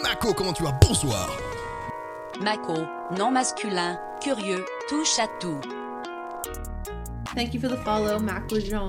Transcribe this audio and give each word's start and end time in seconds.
Mako, 0.00 0.32
comment 0.32 0.54
tu 0.54 0.62
vas? 0.62 0.72
Bonsoir. 0.80 1.28
Mako, 2.40 2.86
non 3.18 3.30
masculin, 3.30 3.98
curieux, 4.22 4.64
touche 4.88 5.18
à 5.18 5.26
tout. 5.38 5.60
Thank 7.36 7.52
you 7.52 7.60
for 7.60 7.68
the 7.68 7.76
follow, 7.84 8.18
Mako 8.18 8.58
Jean. 8.60 8.88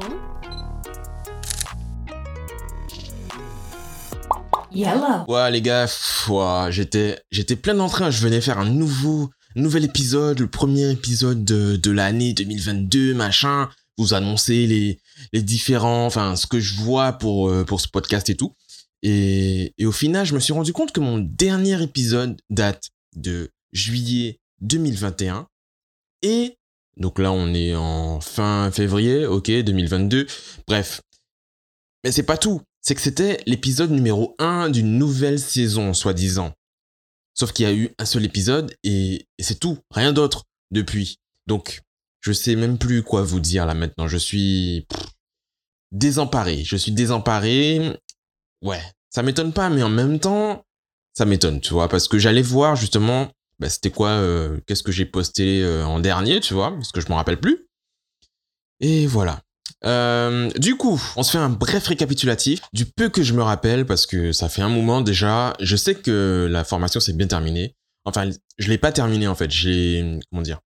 Yellow. 4.71 5.25
Ouais 5.27 5.51
les 5.51 5.61
gars, 5.61 5.87
ouah, 6.29 6.71
j'étais 6.71 7.19
j'étais 7.31 7.57
plein 7.57 7.75
d'entrain, 7.75 8.09
je 8.09 8.21
venais 8.21 8.39
faire 8.41 8.57
un 8.57 8.69
nouveau 8.69 9.29
nouvel 9.55 9.83
épisode, 9.83 10.39
le 10.39 10.47
premier 10.47 10.89
épisode 10.89 11.43
de, 11.43 11.75
de 11.75 11.91
l'année 11.91 12.33
2022, 12.33 13.13
machin, 13.13 13.69
vous 13.97 14.13
annoncer 14.13 14.65
les 14.67 14.99
les 15.31 15.41
différents 15.43 16.05
enfin 16.05 16.35
ce 16.35 16.47
que 16.47 16.59
je 16.59 16.75
vois 16.75 17.13
pour 17.13 17.49
euh, 17.49 17.65
pour 17.65 17.81
ce 17.81 17.87
podcast 17.87 18.29
et 18.29 18.35
tout. 18.35 18.55
Et, 19.03 19.73
au 19.85 19.91
final, 19.91 20.25
je 20.25 20.33
me 20.33 20.39
suis 20.39 20.53
rendu 20.53 20.73
compte 20.73 20.91
que 20.91 20.99
mon 20.99 21.19
dernier 21.19 21.81
épisode 21.83 22.41
date 22.49 22.89
de 23.15 23.51
juillet 23.71 24.39
2021 24.61 25.47
et 26.21 26.57
donc 26.95 27.19
là 27.19 27.31
on 27.31 27.53
est 27.53 27.75
en 27.75 28.21
fin 28.21 28.71
février, 28.71 29.25
OK, 29.25 29.51
2022. 29.51 30.25
Bref. 30.67 31.01
Mais 32.03 32.11
c'est 32.11 32.23
pas 32.23 32.37
tout 32.37 32.61
c'est 32.83 32.95
que 32.95 33.01
c'était 33.01 33.39
l'épisode 33.47 33.91
numéro 33.91 34.35
1 34.39 34.69
d'une 34.69 34.97
nouvelle 34.97 35.39
saison, 35.39 35.93
soi-disant. 35.93 36.53
Sauf 37.33 37.53
qu'il 37.53 37.65
y 37.65 37.69
a 37.69 37.73
eu 37.73 37.89
un 37.97 38.05
seul 38.05 38.25
épisode 38.25 38.75
et, 38.83 39.25
et 39.37 39.43
c'est 39.43 39.59
tout, 39.59 39.79
rien 39.89 40.11
d'autre 40.11 40.43
depuis. 40.69 41.17
Donc, 41.47 41.81
je 42.19 42.33
sais 42.33 42.55
même 42.55 42.77
plus 42.77 43.01
quoi 43.01 43.23
vous 43.23 43.39
dire 43.39 43.65
là 43.65 43.73
maintenant. 43.73 44.09
Je 44.09 44.17
suis 44.17 44.85
pff, 44.89 45.07
désemparé. 45.91 46.63
Je 46.65 46.75
suis 46.75 46.91
désemparé. 46.91 47.97
Ouais, 48.63 48.81
ça 49.09 49.21
m'étonne 49.23 49.53
pas, 49.53 49.69
mais 49.69 49.83
en 49.83 49.89
même 49.89 50.19
temps, 50.19 50.65
ça 51.13 51.25
m'étonne, 51.25 51.61
tu 51.61 51.73
vois, 51.73 51.89
parce 51.89 52.07
que 52.07 52.17
j'allais 52.17 52.41
voir 52.41 52.75
justement, 52.75 53.29
bah, 53.59 53.69
c'était 53.69 53.91
quoi, 53.91 54.09
euh, 54.09 54.59
qu'est-ce 54.65 54.83
que 54.83 54.91
j'ai 54.91 55.05
posté 55.05 55.61
euh, 55.63 55.85
en 55.85 55.99
dernier, 55.99 56.39
tu 56.39 56.53
vois, 56.53 56.71
parce 56.71 56.91
que 56.91 57.01
je 57.01 57.07
m'en 57.09 57.17
rappelle 57.17 57.39
plus. 57.39 57.67
Et 58.79 59.05
voilà. 59.05 59.41
Euh, 59.85 60.49
du 60.51 60.75
coup, 60.75 61.01
on 61.15 61.23
se 61.23 61.31
fait 61.31 61.37
un 61.37 61.49
bref 61.49 61.87
récapitulatif 61.87 62.61
du 62.71 62.85
peu 62.85 63.09
que 63.09 63.21
je 63.21 63.33
me 63.33 63.43
rappelle 63.43 63.85
parce 63.85 64.05
que 64.05 64.31
ça 64.31 64.47
fait 64.47 64.61
un 64.61 64.69
moment 64.69 65.01
déjà. 65.01 65.53
Je 65.59 65.75
sais 65.75 65.95
que 65.95 66.47
la 66.49 66.63
formation 66.63 66.99
s'est 66.99 67.13
bien 67.13 67.27
terminée. 67.27 67.75
Enfin, 68.05 68.29
je 68.57 68.69
l'ai 68.69 68.77
pas 68.77 68.91
terminée 68.91 69.27
en 69.27 69.35
fait. 69.35 69.51
J'ai 69.51 70.19
comment 70.29 70.41
dire 70.41 70.59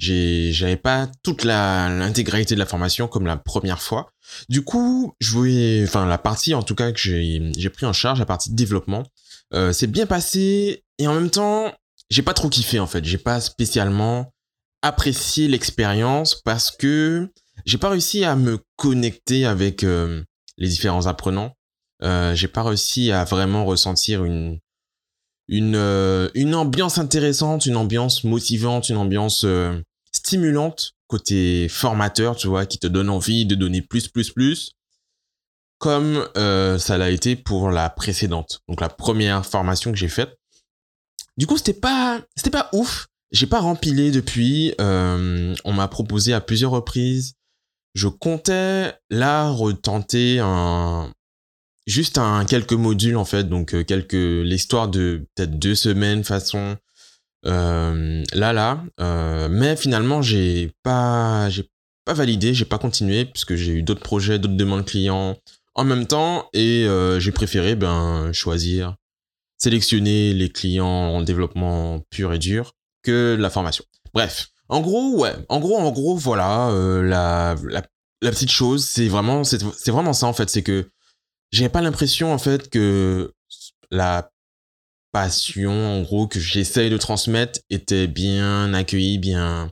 j'avais 0.00 0.76
pas 0.76 1.08
toute 1.22 1.44
la 1.44 1.88
l'intégralité 1.88 2.54
de 2.54 2.58
la 2.58 2.66
formation 2.66 3.08
comme 3.08 3.26
la 3.26 3.36
première 3.36 3.82
fois. 3.82 4.12
Du 4.48 4.62
coup, 4.62 5.14
je 5.20 5.32
voulais, 5.32 5.84
enfin 5.84 6.06
la 6.06 6.18
partie 6.18 6.54
en 6.54 6.62
tout 6.62 6.74
cas 6.74 6.92
que 6.92 6.98
j'ai 6.98 7.52
j'ai 7.56 7.70
pris 7.70 7.86
en 7.86 7.92
charge, 7.92 8.18
la 8.18 8.26
partie 8.26 8.52
développement, 8.52 9.04
euh, 9.54 9.72
c'est 9.72 9.86
bien 9.86 10.06
passé 10.06 10.84
et 10.98 11.06
en 11.06 11.14
même 11.14 11.30
temps, 11.30 11.72
j'ai 12.08 12.22
pas 12.22 12.34
trop 12.34 12.48
kiffé 12.48 12.80
en 12.80 12.86
fait. 12.86 13.04
J'ai 13.04 13.18
pas 13.18 13.40
spécialement 13.40 14.32
apprécié 14.82 15.48
l'expérience 15.48 16.40
parce 16.42 16.70
que 16.70 17.28
j'ai 17.66 17.78
pas 17.78 17.90
réussi 17.90 18.24
à 18.24 18.36
me 18.36 18.58
connecter 18.76 19.44
avec 19.44 19.84
euh, 19.84 20.22
les 20.56 20.68
différents 20.68 21.06
apprenants. 21.06 21.52
Euh, 22.02 22.34
j'ai 22.34 22.48
pas 22.48 22.62
réussi 22.62 23.12
à 23.12 23.24
vraiment 23.24 23.66
ressentir 23.66 24.24
une 24.24 24.58
une 25.48 25.74
euh, 25.74 26.28
une 26.34 26.54
ambiance 26.54 26.98
intéressante, 26.98 27.66
une 27.66 27.76
ambiance 27.76 28.24
motivante, 28.24 28.88
une 28.88 28.96
ambiance 28.96 29.44
euh, 29.44 29.78
stimulante 30.30 30.92
côté 31.06 31.68
formateur, 31.68 32.36
tu 32.36 32.46
vois, 32.46 32.66
qui 32.66 32.78
te 32.78 32.86
donne 32.86 33.10
envie 33.10 33.44
de 33.46 33.54
donner 33.54 33.82
plus 33.82 34.08
plus 34.08 34.30
plus 34.30 34.72
comme 35.78 36.28
euh, 36.36 36.78
ça 36.78 36.98
l'a 36.98 37.10
été 37.10 37.36
pour 37.36 37.70
la 37.70 37.88
précédente. 37.88 38.60
Donc 38.68 38.80
la 38.82 38.90
première 38.90 39.46
formation 39.46 39.90
que 39.92 39.98
j'ai 39.98 40.08
faite. 40.08 40.38
Du 41.38 41.46
coup, 41.46 41.56
c'était 41.56 41.72
pas 41.72 42.20
c'était 42.36 42.50
pas 42.50 42.68
ouf. 42.72 43.08
J'ai 43.32 43.46
pas 43.46 43.60
rempilé 43.60 44.10
depuis. 44.10 44.74
Euh, 44.80 45.54
on 45.64 45.72
m'a 45.72 45.88
proposé 45.88 46.34
à 46.34 46.40
plusieurs 46.40 46.72
reprises 46.72 47.34
je 47.94 48.08
comptais 48.08 48.94
là 49.10 49.50
retenter 49.50 50.38
un 50.40 51.12
juste 51.86 52.18
un 52.18 52.44
quelques 52.44 52.72
modules 52.72 53.16
en 53.16 53.24
fait 53.24 53.44
donc 53.44 53.74
euh, 53.74 53.82
quelques 53.82 54.12
l'histoire 54.12 54.88
de 54.88 55.26
peut-être 55.34 55.58
deux 55.58 55.74
semaines 55.74 56.24
façon 56.24 56.76
euh, 57.46 58.22
là 58.32 58.52
là 58.52 58.84
euh, 59.00 59.48
mais 59.50 59.76
finalement 59.76 60.20
j'ai 60.22 60.72
pas 60.82 61.48
j'ai 61.50 61.68
pas 62.04 62.12
validé 62.14 62.52
j'ai 62.54 62.64
pas 62.64 62.78
continué 62.78 63.24
puisque 63.24 63.54
j'ai 63.54 63.72
eu 63.72 63.82
d'autres 63.82 64.02
projets 64.02 64.38
d'autres 64.38 64.56
demandes 64.56 64.84
clients 64.84 65.38
en 65.74 65.84
même 65.84 66.06
temps 66.06 66.48
et 66.52 66.84
euh, 66.86 67.18
j'ai 67.18 67.32
préféré 67.32 67.76
ben 67.76 68.30
choisir 68.32 68.96
sélectionner 69.56 70.34
les 70.34 70.50
clients 70.50 70.86
en 70.86 71.22
développement 71.22 72.00
pur 72.10 72.32
et 72.32 72.38
dur 72.38 72.74
que 73.02 73.36
la 73.38 73.48
formation 73.50 73.84
bref 74.12 74.50
en 74.70 74.80
gros, 74.80 75.18
ouais. 75.18 75.34
En 75.48 75.58
gros, 75.58 75.76
en 75.76 75.90
gros, 75.90 76.14
voilà, 76.16 76.68
euh, 76.68 77.02
la, 77.02 77.56
la, 77.64 77.82
la 78.22 78.30
petite 78.30 78.52
chose, 78.52 78.84
c'est 78.84 79.08
vraiment, 79.08 79.42
c'est 79.42 79.90
vraiment 79.90 80.12
ça 80.12 80.26
en 80.26 80.32
fait, 80.32 80.48
c'est 80.48 80.62
que 80.62 80.88
j'ai 81.50 81.68
pas 81.68 81.80
l'impression 81.80 82.32
en 82.32 82.38
fait 82.38 82.70
que 82.70 83.34
la 83.90 84.29
passion, 85.12 85.72
en 85.72 86.02
gros, 86.02 86.26
que 86.26 86.40
j'essaye 86.40 86.90
de 86.90 86.96
transmettre 86.96 87.60
était 87.70 88.06
bien 88.06 88.72
accueillie, 88.74 89.18
bien 89.18 89.70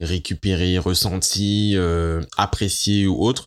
récupérée, 0.00 0.78
ressentie, 0.78 1.74
euh, 1.76 2.22
appréciée 2.36 3.06
ou 3.06 3.22
autre. 3.22 3.46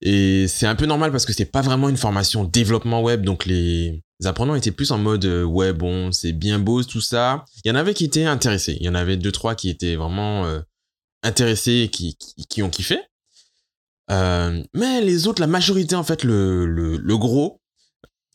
Et 0.00 0.48
c'est 0.48 0.66
un 0.66 0.74
peu 0.74 0.86
normal 0.86 1.12
parce 1.12 1.24
que 1.24 1.32
c'est 1.32 1.44
pas 1.44 1.62
vraiment 1.62 1.88
une 1.88 1.96
formation 1.96 2.42
développement 2.42 3.02
web, 3.02 3.24
donc 3.24 3.46
les 3.46 4.02
apprenants 4.24 4.56
étaient 4.56 4.72
plus 4.72 4.90
en 4.90 4.98
mode 4.98 5.24
euh, 5.24 5.44
ouais 5.44 5.72
bon 5.72 6.10
c'est 6.10 6.32
bien 6.32 6.58
beau 6.58 6.82
tout 6.82 7.00
ça. 7.00 7.44
Il 7.64 7.68
y 7.68 7.70
en 7.70 7.76
avait 7.76 7.94
qui 7.94 8.06
étaient 8.06 8.24
intéressés, 8.24 8.76
il 8.80 8.84
y 8.84 8.88
en 8.88 8.96
avait 8.96 9.16
deux 9.16 9.30
trois 9.30 9.54
qui 9.54 9.70
étaient 9.70 9.94
vraiment 9.94 10.44
euh, 10.44 10.58
intéressés 11.22 11.82
et 11.84 11.88
qui, 11.88 12.16
qui, 12.16 12.46
qui 12.46 12.62
ont 12.64 12.70
kiffé. 12.70 12.98
Euh, 14.10 14.60
mais 14.74 15.00
les 15.02 15.28
autres, 15.28 15.40
la 15.40 15.46
majorité 15.46 15.94
en 15.94 16.02
fait, 16.02 16.24
le, 16.24 16.66
le, 16.66 16.96
le 16.96 17.16
gros, 17.16 17.61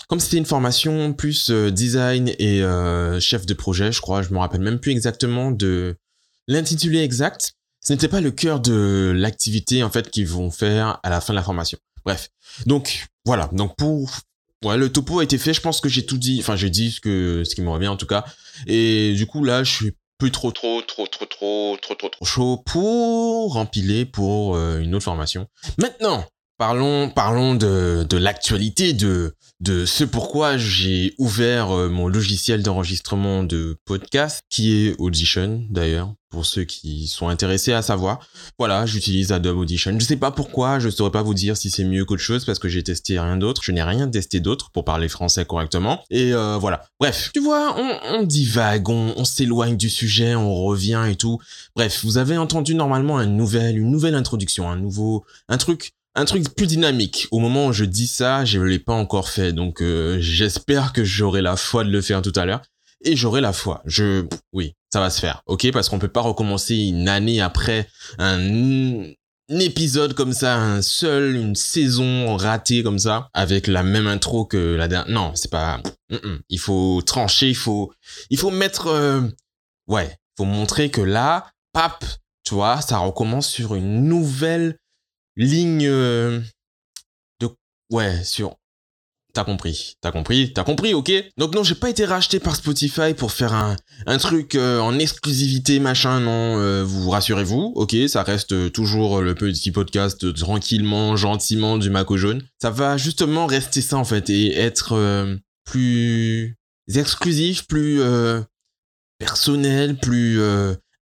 comme 0.08 0.20
c'était 0.20 0.38
une 0.38 0.46
formation 0.46 1.14
plus 1.14 1.50
euh, 1.50 1.70
design 1.70 2.34
et 2.40 2.64
euh, 2.64 3.20
chef 3.20 3.46
de 3.46 3.54
projet, 3.54 3.92
je 3.92 4.02
crois, 4.02 4.22
je 4.22 4.30
me 4.30 4.40
rappelle 4.40 4.62
même 4.62 4.80
plus 4.80 4.92
exactement 4.92 5.52
de 5.52 5.96
l'intitulé 6.48 7.04
exact. 7.04 7.54
Ce 7.82 7.94
n'était 7.94 8.08
pas 8.08 8.22
le 8.22 8.32
cœur 8.32 8.60
de 8.60 9.14
l'activité 9.16 9.84
en 9.84 9.90
fait 9.90 10.10
qu'ils 10.10 10.28
vont 10.28 10.50
faire 10.50 11.00
à 11.04 11.10
la 11.10 11.22
fin 11.22 11.34
de 11.34 11.38
la 11.38 11.44
formation. 11.44 11.78
Bref, 12.06 12.30
donc 12.66 13.06
voilà. 13.26 13.50
Donc 13.52 13.76
pour 13.76 14.10
ouais, 14.64 14.78
le 14.78 14.92
topo 14.92 15.20
a 15.20 15.24
été 15.24 15.38
fait. 15.38 15.54
Je 15.54 15.62
pense 15.62 15.82
que 15.82 15.90
j'ai 15.90 16.06
tout 16.06 16.18
dit. 16.18 16.38
Enfin, 16.40 16.56
j'ai 16.56 16.70
dit 16.70 16.92
ce 16.92 17.02
que 17.02 17.44
ce 17.44 17.54
qui 17.54 17.62
me 17.62 17.70
revient 17.70 17.88
en 17.88 17.98
tout 17.98 18.08
cas. 18.08 18.26
Et 18.66 19.14
du 19.14 19.26
coup 19.26 19.44
là, 19.44 19.64
je 19.64 19.72
suis 19.72 19.94
plus 20.18 20.32
trop 20.32 20.52
trop 20.52 20.82
trop 20.82 21.06
trop 21.08 21.26
trop 21.26 21.78
trop 21.82 21.96
trop 21.96 22.10
trop 22.10 22.26
chaud 22.26 22.64
pour 22.66 23.54
rempiler 23.54 24.06
pour 24.06 24.56
euh, 24.56 24.80
une 24.80 24.96
autre 24.96 25.06
formation. 25.06 25.48
Maintenant, 25.78 26.26
parlons 26.58 27.10
parlons 27.10 27.56
de 27.56 28.06
de 28.10 28.18
l'actualité 28.18 28.94
de 28.94 29.34
de 29.60 29.86
ce 29.86 30.04
pourquoi 30.04 30.58
j'ai 30.58 31.16
ouvert 31.18 31.72
euh, 31.72 31.90
mon 31.90 32.08
logiciel 32.08 32.62
d'enregistrement 32.62 33.44
de 33.44 33.78
podcast 33.86 34.44
qui 34.50 34.74
est 34.74 34.96
Audition 35.00 35.64
d'ailleurs 35.70 36.14
pour 36.30 36.46
ceux 36.46 36.64
qui 36.64 37.08
sont 37.08 37.30
intéressés 37.30 37.74
à 37.74 37.82
savoir. 37.82 38.20
Voilà, 38.60 38.86
j'utilise 38.86 39.32
Adobe 39.32 39.58
Audition. 39.58 39.98
Je 39.98 40.06
sais 40.06 40.18
pas 40.18 40.32
pourquoi, 40.32 40.78
je 40.78 40.90
saurais 40.90 41.12
pas 41.12 41.24
vous 41.24 41.34
dire 41.34 41.56
si 41.56 41.70
c'est 41.70 41.86
mieux 41.86 42.06
qu'autre 42.06 42.22
chose 42.22 42.46
parce 42.46 42.60
que 42.60 42.68
j'ai 42.68 42.84
testé 42.84 43.20
rien 43.20 43.38
d'autre. 43.38 43.62
Je 43.64 43.72
n'ai 43.72 43.82
rien 43.82 44.08
testé 44.08 44.40
d'autre 44.40 44.70
pour 44.72 44.84
parler 44.84 45.08
français 45.08 45.46
correctement. 45.46 46.04
Et 46.10 46.34
euh, 46.34 46.58
voilà. 46.58 46.84
Bref, 47.00 47.32
tu 47.34 47.40
vois, 47.40 47.76
on, 47.78 48.24
divague, 48.24 48.90
on, 48.90 49.24
s'éloigne 49.24 49.78
du 49.78 49.90
sujet, 49.90 50.36
on 50.36 50.54
revient 50.54 51.06
et 51.10 51.16
tout. 51.16 51.40
Bref, 51.76 52.04
vous 52.04 52.18
avez 52.18 52.38
entendu 52.38 52.76
normalement 52.76 53.22
une 53.22 53.38
nouvelle, 53.38 53.78
une 53.78 53.90
nouvelle 53.90 54.16
introduction, 54.16 54.70
un 54.70 54.78
nouveau, 54.78 55.26
un 55.48 55.58
truc 55.58 55.94
un 56.18 56.26
truc 56.26 56.54
plus 56.56 56.66
dynamique. 56.66 57.28
Au 57.32 57.40
moment 57.40 57.68
où 57.68 57.74
je 57.74 57.86
dis 57.86 58.08
ça, 58.08 58.44
je 58.44 58.60
l'ai 58.60 58.80
pas 58.80 58.94
encore 58.94 59.30
fait, 59.30 59.54
donc 59.54 59.82
euh, 59.82 60.18
j'espère 60.20 60.92
que 60.92 61.04
j'aurai 61.04 61.44
la 61.44 61.56
foi 61.56 61.84
de 61.84 61.92
le 61.92 62.02
faire 62.02 62.24
tout 62.24 62.34
à 62.36 62.46
l'heure. 62.46 62.62
Et 63.06 63.16
j'aurai 63.16 63.40
la 63.40 63.54
foi. 63.54 63.84
Je, 63.86 64.26
oui, 64.52 64.74
ça 64.92 65.00
va 65.00 65.12
se 65.12 65.20
faire, 65.20 65.44
ok? 65.46 65.72
Parce 65.72 65.88
qu'on 65.88 66.00
peut 66.00 66.08
pas 66.08 66.22
recommencer 66.22 66.76
une 66.76 67.08
année 67.08 67.40
après 67.40 67.88
un, 68.18 69.04
épisode 69.50 70.16
comme 70.16 70.34
ça, 70.34 70.58
un 70.58 70.82
seul, 70.82 71.36
une 71.36 71.56
saison 71.56 72.36
ratée 72.36 72.82
comme 72.82 72.98
ça, 72.98 73.30
avec 73.34 73.68
la 73.68 73.84
même 73.84 74.08
intro 74.08 74.46
que 74.46 74.76
la 74.76 74.88
dernière. 74.88 75.14
Non, 75.14 75.32
c'est 75.36 75.52
pas. 75.52 75.80
Il 76.50 76.60
faut 76.60 77.04
trancher, 77.06 77.50
il 77.50 77.56
faut, 77.56 77.94
il 78.32 78.40
faut 78.40 78.50
mettre, 78.50 78.88
euh, 78.88 79.22
ouais, 79.88 80.18
faut 80.36 80.46
montrer 80.46 80.90
que 80.90 81.02
là, 81.02 81.52
pap, 81.74 82.04
tu 82.44 82.56
vois, 82.56 82.82
ça 82.82 82.98
recommence 82.98 83.48
sur 83.48 83.76
une 83.76 84.08
nouvelle 84.08 84.80
ligne 85.38 85.86
euh, 85.86 86.42
de 87.40 87.48
ouais 87.92 88.24
sur 88.24 88.56
t'as 89.34 89.44
compris 89.44 89.96
t'as 90.02 90.12
compris 90.12 90.52
t'as 90.52 90.64
compris 90.64 90.96
ok 90.96 91.12
donc 91.38 91.54
non 91.54 91.64
j'ai 91.64 91.76
pas 91.76 91.92
été 91.92 92.06
racheté 92.06 92.40
par 92.40 92.56
Spotify 92.56 93.14
pour 93.16 93.32
faire 93.32 93.54
un 93.54 93.76
un 94.08 94.18
truc 94.18 94.56
euh, 94.56 94.80
en 94.80 94.98
exclusivité 94.98 95.80
machin 95.80 96.20
non 96.20 96.58
euh, 96.58 96.84
vous 96.84 97.12
rassurez-vous 97.12 97.74
ok 97.76 97.96
ça 98.08 98.24
reste 98.24 98.72
toujours 98.72 99.22
le 99.22 99.36
petit 99.36 99.72
podcast 99.72 100.34
tranquillement 100.34 101.16
gentiment 101.16 101.78
du 101.78 101.92
Maco 101.92 102.18
jaune 102.18 102.42
ça 102.60 102.72
va 102.72 102.98
justement 102.98 103.46
rester 103.46 103.82
ça 103.82 103.98
en 103.98 104.06
fait 104.06 104.32
et 104.32 104.58
être 104.58 105.38
plus 105.66 106.58
exclusif, 106.96 107.68
plus 107.68 108.02
personnel, 109.20 109.98
plus 109.98 110.42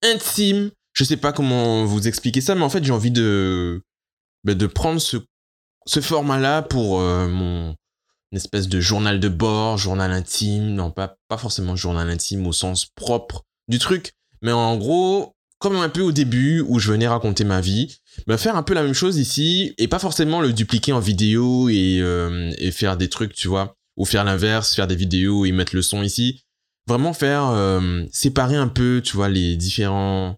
intime. 0.04 0.72
Je 0.94 1.04
sais 1.04 1.18
pas 1.18 1.32
comment 1.32 1.86
vous 1.86 2.08
expliquer 2.08 2.42
ça, 2.42 2.56
mais 2.56 2.64
en 2.64 2.70
fait, 2.70 2.84
j'ai 2.84 2.92
envie 2.92 3.12
de, 3.12 3.82
bah, 4.46 4.54
de 4.54 4.68
prendre 4.68 5.02
ce, 5.02 5.18
ce 5.86 6.00
format-là 6.00 6.62
pour 6.62 7.02
euh, 7.02 7.28
mon 7.28 7.76
espèce 8.32 8.68
de 8.68 8.80
journal 8.80 9.20
de 9.20 9.30
bord, 9.30 9.78
journal 9.78 10.12
intime, 10.12 10.74
non 10.74 10.92
pas, 10.92 11.18
pas 11.28 11.38
forcément 11.38 11.76
journal 11.76 12.10
intime 12.10 12.46
au 12.48 12.54
sens 12.54 12.86
propre 12.86 13.44
du 13.68 13.80
truc, 13.80 14.14
mais 14.42 14.52
en 14.52 14.78
gros, 14.78 15.34
comme 15.58 15.78
un 15.78 15.90
peu 15.90 16.02
au 16.02 16.12
début 16.12 16.62
où 16.68 16.80
je 16.80 16.92
venais 16.92 17.08
raconter 17.08 17.44
ma 17.44 17.62
vie, 17.62 17.98
bah, 18.28 18.38
faire 18.38 18.56
un 18.56 18.64
peu 18.64 18.74
la 18.74 18.84
même 18.84 18.94
chose 18.94 19.18
ici 19.18 19.74
et 19.78 19.88
pas 19.88 20.00
forcément 20.00 20.42
le 20.42 20.54
dupliquer 20.54 20.92
en 20.92 21.00
vidéo 21.00 21.70
et, 21.70 22.00
euh, 22.02 22.52
et 22.58 22.72
faire 22.72 22.98
des 22.98 23.10
trucs, 23.10 23.34
tu 23.34 23.48
vois, 23.48 23.76
ou 23.98 24.06
faire 24.06 24.24
l'inverse, 24.24 24.76
faire 24.76 24.88
des 24.88 24.96
vidéos 24.96 25.46
et 25.46 25.52
mettre 25.52 25.76
le 25.76 25.82
son 25.82 26.04
ici. 26.04 26.44
Vraiment 26.88 27.14
faire 27.14 27.48
euh, 27.48 28.04
séparer 28.12 28.56
un 28.56 28.68
peu, 28.68 29.02
tu 29.04 29.16
vois, 29.16 29.30
les 29.30 29.56
différents 29.56 30.38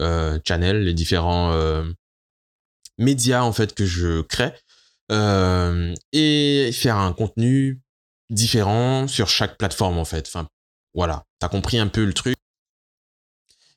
euh, 0.00 0.40
channels, 0.44 0.82
les 0.82 0.94
différents 0.94 1.52
médias 2.98 3.42
en 3.42 3.52
fait 3.52 3.74
que 3.74 3.84
je 3.84 4.22
crée 4.22 4.52
euh, 5.12 5.94
et 6.12 6.70
faire 6.72 6.96
un 6.96 7.12
contenu 7.12 7.80
différent 8.30 9.06
sur 9.06 9.28
chaque 9.28 9.56
plateforme 9.58 9.98
en 9.98 10.04
fait. 10.04 10.26
Enfin, 10.26 10.48
voilà, 10.94 11.24
t'as 11.38 11.48
compris 11.48 11.78
un 11.78 11.88
peu 11.88 12.04
le 12.04 12.12
truc. 12.12 12.36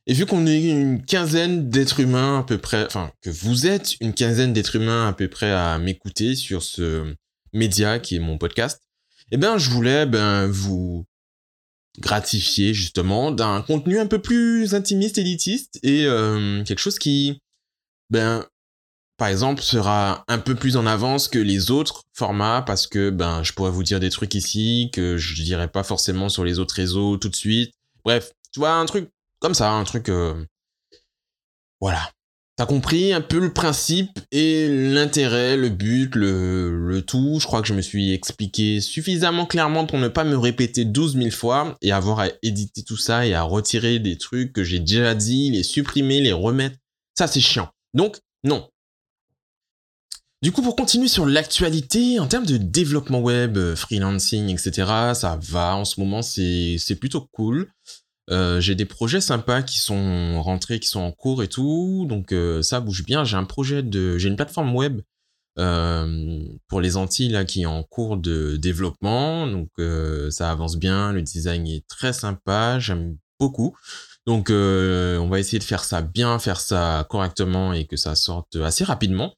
Et 0.07 0.13
vu 0.13 0.25
qu'on 0.25 0.47
est 0.47 0.61
une 0.63 1.05
quinzaine 1.05 1.69
d'êtres 1.69 1.99
humains 1.99 2.39
à 2.39 2.43
peu 2.43 2.57
près, 2.57 2.83
enfin 2.85 3.11
que 3.21 3.29
vous 3.29 3.67
êtes 3.67 3.95
une 4.01 4.13
quinzaine 4.13 4.53
d'êtres 4.53 4.75
humains 4.75 5.07
à 5.07 5.13
peu 5.13 5.27
près 5.27 5.51
à 5.51 5.77
m'écouter 5.77 6.35
sur 6.35 6.63
ce 6.63 7.13
média 7.53 7.99
qui 7.99 8.15
est 8.15 8.19
mon 8.19 8.39
podcast, 8.39 8.81
eh 9.31 9.37
ben 9.37 9.59
je 9.59 9.69
voulais 9.69 10.07
ben 10.07 10.47
vous 10.47 11.05
gratifier 11.99 12.73
justement 12.73 13.31
d'un 13.31 13.61
contenu 13.61 13.99
un 13.99 14.07
peu 14.07 14.19
plus 14.19 14.73
intimiste, 14.73 15.17
élitiste 15.19 15.79
et 15.83 16.05
euh, 16.05 16.63
quelque 16.63 16.79
chose 16.79 16.97
qui 16.97 17.39
ben 18.09 18.47
par 19.19 19.27
exemple 19.27 19.61
sera 19.61 20.23
un 20.27 20.39
peu 20.39 20.55
plus 20.55 20.77
en 20.77 20.87
avance 20.87 21.27
que 21.27 21.37
les 21.37 21.69
autres 21.69 22.05
formats 22.13 22.63
parce 22.65 22.87
que 22.87 23.11
ben 23.11 23.43
je 23.43 23.53
pourrais 23.53 23.69
vous 23.69 23.83
dire 23.83 23.99
des 23.99 24.09
trucs 24.09 24.33
ici 24.33 24.89
que 24.93 25.17
je 25.17 25.43
dirais 25.43 25.67
pas 25.67 25.83
forcément 25.83 26.29
sur 26.29 26.43
les 26.43 26.57
autres 26.57 26.73
réseaux 26.73 27.17
tout 27.17 27.29
de 27.29 27.35
suite. 27.35 27.73
Bref, 28.03 28.31
tu 28.51 28.59
vois 28.59 28.71
un 28.71 28.85
truc 28.85 29.09
comme 29.39 29.53
ça, 29.53 29.71
un 29.71 29.83
truc 29.83 30.09
euh, 30.09 30.33
voilà. 31.81 32.09
T'as 32.55 32.65
compris 32.65 33.13
un 33.13 33.21
peu 33.21 33.39
le 33.39 33.53
principe 33.53 34.19
et 34.33 34.67
l'intérêt, 34.67 35.55
le 35.55 35.69
but, 35.69 36.13
le, 36.13 36.89
le 36.89 37.01
tout. 37.01 37.37
Je 37.39 37.45
crois 37.45 37.61
que 37.61 37.67
je 37.69 37.73
me 37.73 37.81
suis 37.81 38.11
expliqué 38.11 38.81
suffisamment 38.81 39.45
clairement 39.45 39.85
pour 39.85 39.97
ne 39.97 40.09
pas 40.09 40.25
me 40.25 40.37
répéter 40.37 40.83
12 40.83 41.15
000 41.15 41.29
fois 41.31 41.77
et 41.81 41.93
avoir 41.93 42.19
à 42.19 42.27
éditer 42.43 42.83
tout 42.83 42.97
ça 42.97 43.25
et 43.25 43.33
à 43.33 43.43
retirer 43.43 43.99
des 43.99 44.17
trucs 44.17 44.51
que 44.51 44.65
j'ai 44.65 44.79
déjà 44.79 45.15
dit, 45.15 45.51
les 45.51 45.63
supprimer, 45.63 46.19
les 46.19 46.33
remettre. 46.33 46.75
Ça, 47.17 47.27
c'est 47.27 47.39
chiant. 47.39 47.69
Donc, 47.93 48.17
non. 48.43 48.67
Du 50.41 50.53
coup, 50.53 50.61
pour 50.61 50.77
continuer 50.77 51.09
sur 51.09 51.25
l'actualité, 51.25 52.17
en 52.17 52.27
termes 52.27 52.45
de 52.45 52.55
développement 52.55 53.19
web, 53.19 53.57
euh, 53.57 53.75
freelancing, 53.75 54.47
etc., 54.49 54.71
ça 55.13 55.37
va. 55.41 55.75
En 55.75 55.83
ce 55.83 55.99
moment, 55.99 56.21
c'est 56.21 56.97
plutôt 56.97 57.27
cool. 57.33 57.69
Euh, 58.29 58.61
j'ai 58.61 58.73
des 58.75 58.85
projets 58.85 59.19
sympas 59.19 59.63
qui 59.63 59.79
sont 59.79 60.41
rentrés, 60.41 60.79
qui 60.79 60.87
sont 60.87 61.01
en 61.01 61.11
cours 61.11 61.43
et 61.43 61.49
tout, 61.49 62.05
donc 62.07 62.31
euh, 62.31 62.61
ça 62.61 62.79
bouge 62.79 63.03
bien. 63.03 63.25
J'ai 63.25 63.35
un 63.35 63.43
projet 63.43 63.83
de, 63.83 64.17
j'ai 64.17 64.29
une 64.29 64.37
plateforme 64.37 64.73
web 64.75 65.01
pour 66.67 66.79
les 66.79 66.95
Antilles 66.95 67.43
qui 67.45 67.63
est 67.63 67.65
en 67.65 67.83
cours 67.83 68.15
de 68.15 68.55
développement, 68.55 69.45
donc 69.45 69.69
ça 70.31 70.49
avance 70.51 70.77
bien. 70.77 71.11
Le 71.11 71.21
design 71.21 71.67
est 71.67 71.85
très 71.85 72.13
sympa, 72.13 72.79
j'aime 72.79 73.17
beaucoup. 73.41 73.75
Donc 74.25 74.51
on 74.51 75.27
va 75.29 75.37
essayer 75.37 75.59
de 75.59 75.65
faire 75.65 75.83
ça 75.83 76.01
bien, 76.01 76.39
faire 76.39 76.61
ça 76.61 77.05
correctement 77.09 77.73
et 77.73 77.85
que 77.87 77.97
ça 77.97 78.15
sorte 78.15 78.55
assez 78.55 78.85
rapidement. 78.85 79.33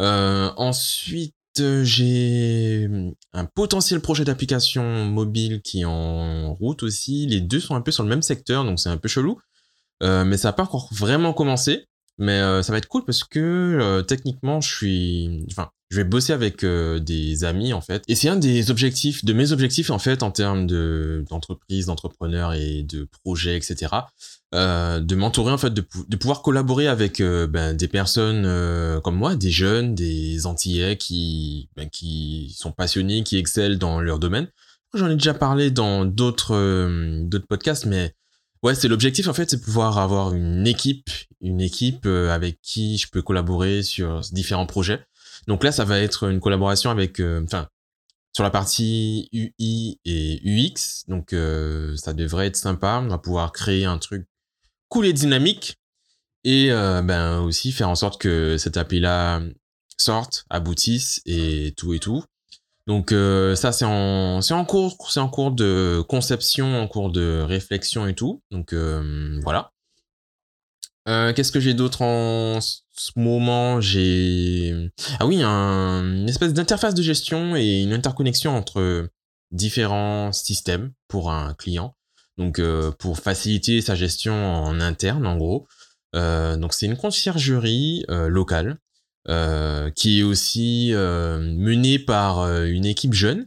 Euh, 0.00 0.50
ensuite, 0.56 1.34
j'ai 1.82 2.88
un 3.32 3.44
potentiel 3.44 4.00
projet 4.00 4.24
d'application 4.24 5.04
mobile 5.04 5.60
qui 5.62 5.82
est 5.82 5.84
en 5.84 6.54
route 6.54 6.82
aussi. 6.82 7.26
Les 7.26 7.40
deux 7.40 7.60
sont 7.60 7.74
un 7.74 7.80
peu 7.82 7.90
sur 7.90 8.02
le 8.02 8.08
même 8.08 8.22
secteur, 8.22 8.64
donc 8.64 8.80
c'est 8.80 8.88
un 8.88 8.96
peu 8.96 9.08
chelou. 9.08 9.38
Euh, 10.02 10.24
mais 10.24 10.38
ça 10.38 10.48
n'a 10.48 10.52
pas 10.54 10.62
encore 10.62 10.88
vraiment 10.92 11.32
commencé. 11.34 11.86
Mais 12.20 12.38
euh, 12.38 12.62
ça 12.62 12.70
va 12.72 12.78
être 12.78 12.86
cool 12.86 13.04
parce 13.04 13.24
que 13.24 13.38
euh, 13.40 14.02
techniquement, 14.02 14.60
je 14.60 14.68
suis, 14.72 15.44
enfin, 15.50 15.70
je 15.90 15.96
vais 15.96 16.04
bosser 16.04 16.32
avec 16.34 16.62
euh, 16.64 17.00
des 17.00 17.44
amis 17.44 17.72
en 17.72 17.80
fait. 17.80 18.02
Et 18.08 18.14
c'est 18.14 18.28
un 18.28 18.36
des 18.36 18.70
objectifs, 18.70 19.24
de 19.24 19.32
mes 19.32 19.50
objectifs 19.52 19.90
en 19.90 19.98
fait, 19.98 20.22
en 20.22 20.30
termes 20.30 20.66
de 20.66 21.24
d'entreprise, 21.30 21.86
d'entrepreneurs 21.86 22.52
et 22.52 22.82
de 22.82 23.08
projets, 23.24 23.56
etc. 23.56 23.88
De 24.52 25.14
m'entourer 25.14 25.52
en 25.52 25.58
fait, 25.58 25.70
de, 25.72 25.80
pou- 25.80 26.04
de 26.08 26.16
pouvoir 26.16 26.42
collaborer 26.42 26.88
avec 26.88 27.22
ben, 27.22 27.74
des 27.74 27.88
personnes 27.88 28.42
comme 29.02 29.16
moi, 29.16 29.34
des 29.36 29.50
jeunes, 29.50 29.94
des 29.94 30.44
Antillais 30.46 30.96
qui, 30.96 31.68
ben, 31.76 31.88
qui 31.88 32.54
sont 32.56 32.72
passionnés, 32.72 33.22
qui 33.24 33.38
excellent 33.38 33.78
dans 33.78 34.00
leur 34.00 34.18
domaine. 34.18 34.48
J'en 34.92 35.08
ai 35.08 35.14
déjà 35.14 35.34
parlé 35.34 35.70
dans 35.70 36.04
d'autres 36.04 37.22
d'autres 37.22 37.46
podcasts, 37.46 37.86
mais 37.86 38.12
ouais, 38.62 38.74
c'est 38.74 38.88
l'objectif 38.88 39.28
en 39.28 39.34
fait, 39.34 39.50
c'est 39.50 39.60
pouvoir 39.60 39.98
avoir 39.98 40.34
une 40.34 40.66
équipe, 40.66 41.10
une 41.40 41.60
équipe 41.60 42.06
euh, 42.06 42.30
avec 42.30 42.60
qui 42.62 42.98
je 42.98 43.08
peux 43.08 43.22
collaborer 43.22 43.82
sur 43.82 44.20
différents 44.32 44.66
projets. 44.66 45.04
Donc 45.46 45.64
là, 45.64 45.72
ça 45.72 45.84
va 45.84 45.98
être 45.98 46.28
une 46.30 46.40
collaboration 46.40 46.90
avec, 46.90 47.20
euh, 47.20 47.42
enfin, 47.44 47.68
sur 48.32 48.44
la 48.44 48.50
partie 48.50 49.28
UI 49.32 49.98
et 50.04 50.40
UX. 50.44 51.04
Donc 51.08 51.32
euh, 51.32 51.96
ça 51.96 52.12
devrait 52.12 52.46
être 52.46 52.56
sympa. 52.56 53.00
On 53.02 53.08
va 53.08 53.18
pouvoir 53.18 53.52
créer 53.52 53.84
un 53.84 53.98
truc 53.98 54.26
cool 54.88 55.06
et 55.06 55.12
dynamique 55.12 55.76
et 56.44 56.70
euh, 56.70 57.02
ben 57.02 57.40
aussi 57.40 57.70
faire 57.72 57.88
en 57.88 57.94
sorte 57.94 58.20
que 58.20 58.56
cette 58.56 58.76
appli 58.76 59.00
là 59.00 59.42
sorte, 59.96 60.46
aboutisse 60.48 61.20
et 61.26 61.74
tout 61.76 61.92
et 61.94 61.98
tout. 61.98 62.24
Donc 62.90 63.12
euh, 63.12 63.54
ça 63.54 63.70
c'est 63.70 63.84
en 63.84 64.64
cours, 64.64 65.52
de 65.52 66.02
conception, 66.08 66.76
en 66.76 66.88
cours 66.88 67.12
de 67.12 67.40
réflexion 67.40 68.08
et 68.08 68.14
tout. 68.14 68.42
Donc 68.50 68.72
euh, 68.72 69.38
voilà. 69.44 69.70
Euh, 71.06 71.32
Qu'est-ce 71.32 71.52
que 71.52 71.60
j'ai 71.60 71.72
d'autre 71.72 72.02
en 72.02 72.58
ce 72.60 73.12
moment? 73.14 73.80
J'ai 73.80 74.90
ah 75.20 75.26
oui 75.28 75.40
un, 75.40 76.02
une 76.02 76.28
espèce 76.28 76.52
d'interface 76.52 76.94
de 76.94 77.02
gestion 77.02 77.54
et 77.54 77.82
une 77.82 77.92
interconnexion 77.92 78.56
entre 78.56 79.08
différents 79.52 80.32
systèmes 80.32 80.90
pour 81.06 81.30
un 81.30 81.54
client. 81.54 81.94
Donc 82.38 82.60
pour 82.98 83.20
faciliter 83.20 83.82
sa 83.82 83.94
gestion 83.94 84.34
en 84.34 84.80
interne 84.80 85.28
en 85.28 85.36
gros. 85.36 85.68
Donc 86.12 86.74
c'est 86.74 86.86
une 86.86 86.96
conciergerie 86.96 88.04
locale 88.08 88.78
qui 89.26 90.20
est 90.20 90.22
aussi 90.22 90.92
euh, 90.94 91.38
menée 91.38 91.98
par 91.98 92.40
euh, 92.40 92.64
une 92.64 92.86
équipe 92.86 93.12
jeune 93.12 93.46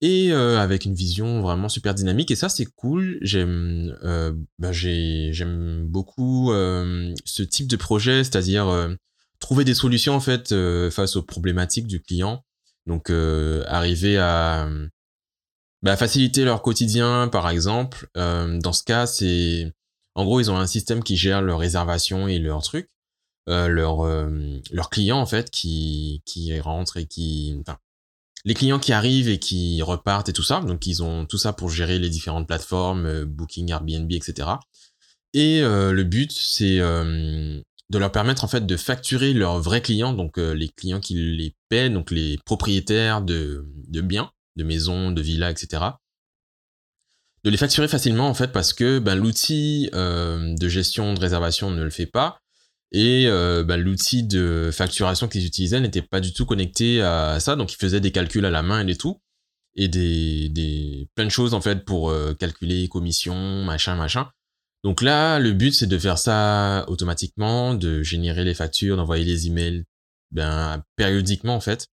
et 0.00 0.32
euh, 0.32 0.58
avec 0.58 0.84
une 0.84 0.94
vision 0.94 1.40
vraiment 1.42 1.68
super 1.68 1.94
dynamique. 1.94 2.30
Et 2.32 2.36
ça 2.36 2.48
c'est 2.48 2.66
cool. 2.66 3.18
J'aime 3.22 3.96
euh, 4.02 4.32
bah, 4.58 4.72
j'ai 4.72 5.32
j'aime 5.32 5.86
beaucoup 5.86 6.52
euh, 6.52 7.14
ce 7.24 7.42
type 7.44 7.68
de 7.68 7.76
projet 7.76 8.24
c'est-à-dire 8.24 8.66
euh, 8.68 8.94
trouver 9.38 9.64
des 9.64 9.74
solutions 9.74 10.14
en 10.14 10.20
fait 10.20 10.50
euh, 10.50 10.90
face 10.90 11.14
aux 11.16 11.22
problématiques 11.22 11.86
du 11.86 12.00
client. 12.00 12.44
Donc 12.86 13.10
euh, 13.10 13.62
arriver 13.68 14.18
à 14.18 14.68
bah, 15.82 15.96
faciliter 15.96 16.44
leur 16.44 16.62
quotidien 16.62 17.28
par 17.28 17.48
exemple 17.48 18.08
Euh, 18.16 18.58
dans 18.58 18.72
ce 18.72 18.82
cas 18.82 19.06
c'est 19.06 19.72
en 20.16 20.24
gros 20.24 20.40
ils 20.40 20.50
ont 20.50 20.56
un 20.58 20.66
système 20.66 21.04
qui 21.04 21.16
gère 21.16 21.42
leurs 21.42 21.60
réservations 21.60 22.26
et 22.26 22.40
leurs 22.40 22.62
trucs 22.62 22.88
euh, 23.48 23.68
leurs 23.68 24.04
euh, 24.04 24.60
leurs 24.70 24.90
clients 24.90 25.20
en 25.20 25.26
fait 25.26 25.50
qui 25.50 26.22
qui 26.24 26.58
rentrent 26.60 26.96
et 26.96 27.06
qui 27.06 27.56
enfin 27.60 27.78
les 28.44 28.54
clients 28.54 28.78
qui 28.80 28.92
arrivent 28.92 29.28
et 29.28 29.38
qui 29.38 29.82
repartent 29.82 30.28
et 30.28 30.32
tout 30.32 30.42
ça. 30.42 30.60
Donc 30.60 30.86
ils 30.86 31.02
ont 31.02 31.26
tout 31.26 31.38
ça 31.38 31.52
pour 31.52 31.70
gérer 31.70 31.98
les 31.98 32.10
différentes 32.10 32.46
plateformes 32.46 33.06
euh, 33.06 33.24
Booking 33.24 33.70
Airbnb 33.70 34.10
etc 34.12 34.48
et 35.34 35.62
euh, 35.62 35.92
le 35.92 36.04
but 36.04 36.32
c'est 36.32 36.78
euh, 36.80 37.60
de 37.90 37.98
leur 37.98 38.12
permettre 38.12 38.44
en 38.44 38.48
fait 38.48 38.66
de 38.66 38.76
facturer 38.76 39.32
leurs 39.32 39.60
vrais 39.60 39.82
clients 39.82 40.12
donc 40.12 40.38
euh, 40.38 40.54
les 40.54 40.68
clients 40.68 41.00
qui 41.00 41.14
les 41.14 41.54
paient 41.68 41.90
donc 41.90 42.10
les 42.10 42.38
propriétaires 42.44 43.22
de 43.22 43.66
de 43.88 44.00
biens 44.00 44.30
de 44.56 44.64
maisons 44.64 45.10
de 45.10 45.22
villas 45.22 45.50
etc 45.50 45.84
de 47.44 47.50
les 47.50 47.56
facturer 47.56 47.88
facilement 47.88 48.28
en 48.28 48.34
fait 48.34 48.52
parce 48.52 48.72
que 48.72 48.98
ben, 48.98 49.14
l'outil 49.14 49.90
euh, 49.94 50.54
de 50.54 50.68
gestion 50.68 51.14
de 51.14 51.20
réservation 51.20 51.70
ne 51.70 51.82
le 51.82 51.90
fait 51.90 52.06
pas 52.06 52.41
et 52.92 53.26
euh, 53.26 53.64
ben, 53.64 53.78
l'outil 53.78 54.22
de 54.22 54.70
facturation 54.72 55.26
qu'ils 55.26 55.46
utilisaient 55.46 55.80
n'était 55.80 56.02
pas 56.02 56.20
du 56.20 56.32
tout 56.34 56.44
connecté 56.44 57.00
à 57.00 57.40
ça. 57.40 57.56
Donc 57.56 57.72
ils 57.72 57.76
faisaient 57.76 58.00
des 58.00 58.12
calculs 58.12 58.44
à 58.44 58.50
la 58.50 58.62
main 58.62 58.86
et 58.86 58.96
tout. 58.96 59.20
Et 59.74 59.88
des, 59.88 60.50
des 60.50 61.08
plein 61.14 61.24
de 61.24 61.30
choses 61.30 61.54
en 61.54 61.62
fait 61.62 61.86
pour 61.86 62.10
euh, 62.10 62.34
calculer 62.34 62.88
commission 62.88 63.64
machin 63.64 63.96
machin. 63.96 64.28
Donc 64.84 65.00
là 65.00 65.38
le 65.38 65.52
but 65.52 65.72
c'est 65.72 65.86
de 65.86 65.98
faire 65.98 66.18
ça 66.18 66.84
automatiquement 66.88 67.74
de 67.74 68.02
générer 68.02 68.44
les 68.44 68.52
factures 68.52 68.98
d'envoyer 68.98 69.24
les 69.24 69.46
emails 69.46 69.84
ben 70.30 70.82
périodiquement 70.96 71.54
en 71.54 71.60
fait. 71.60 71.88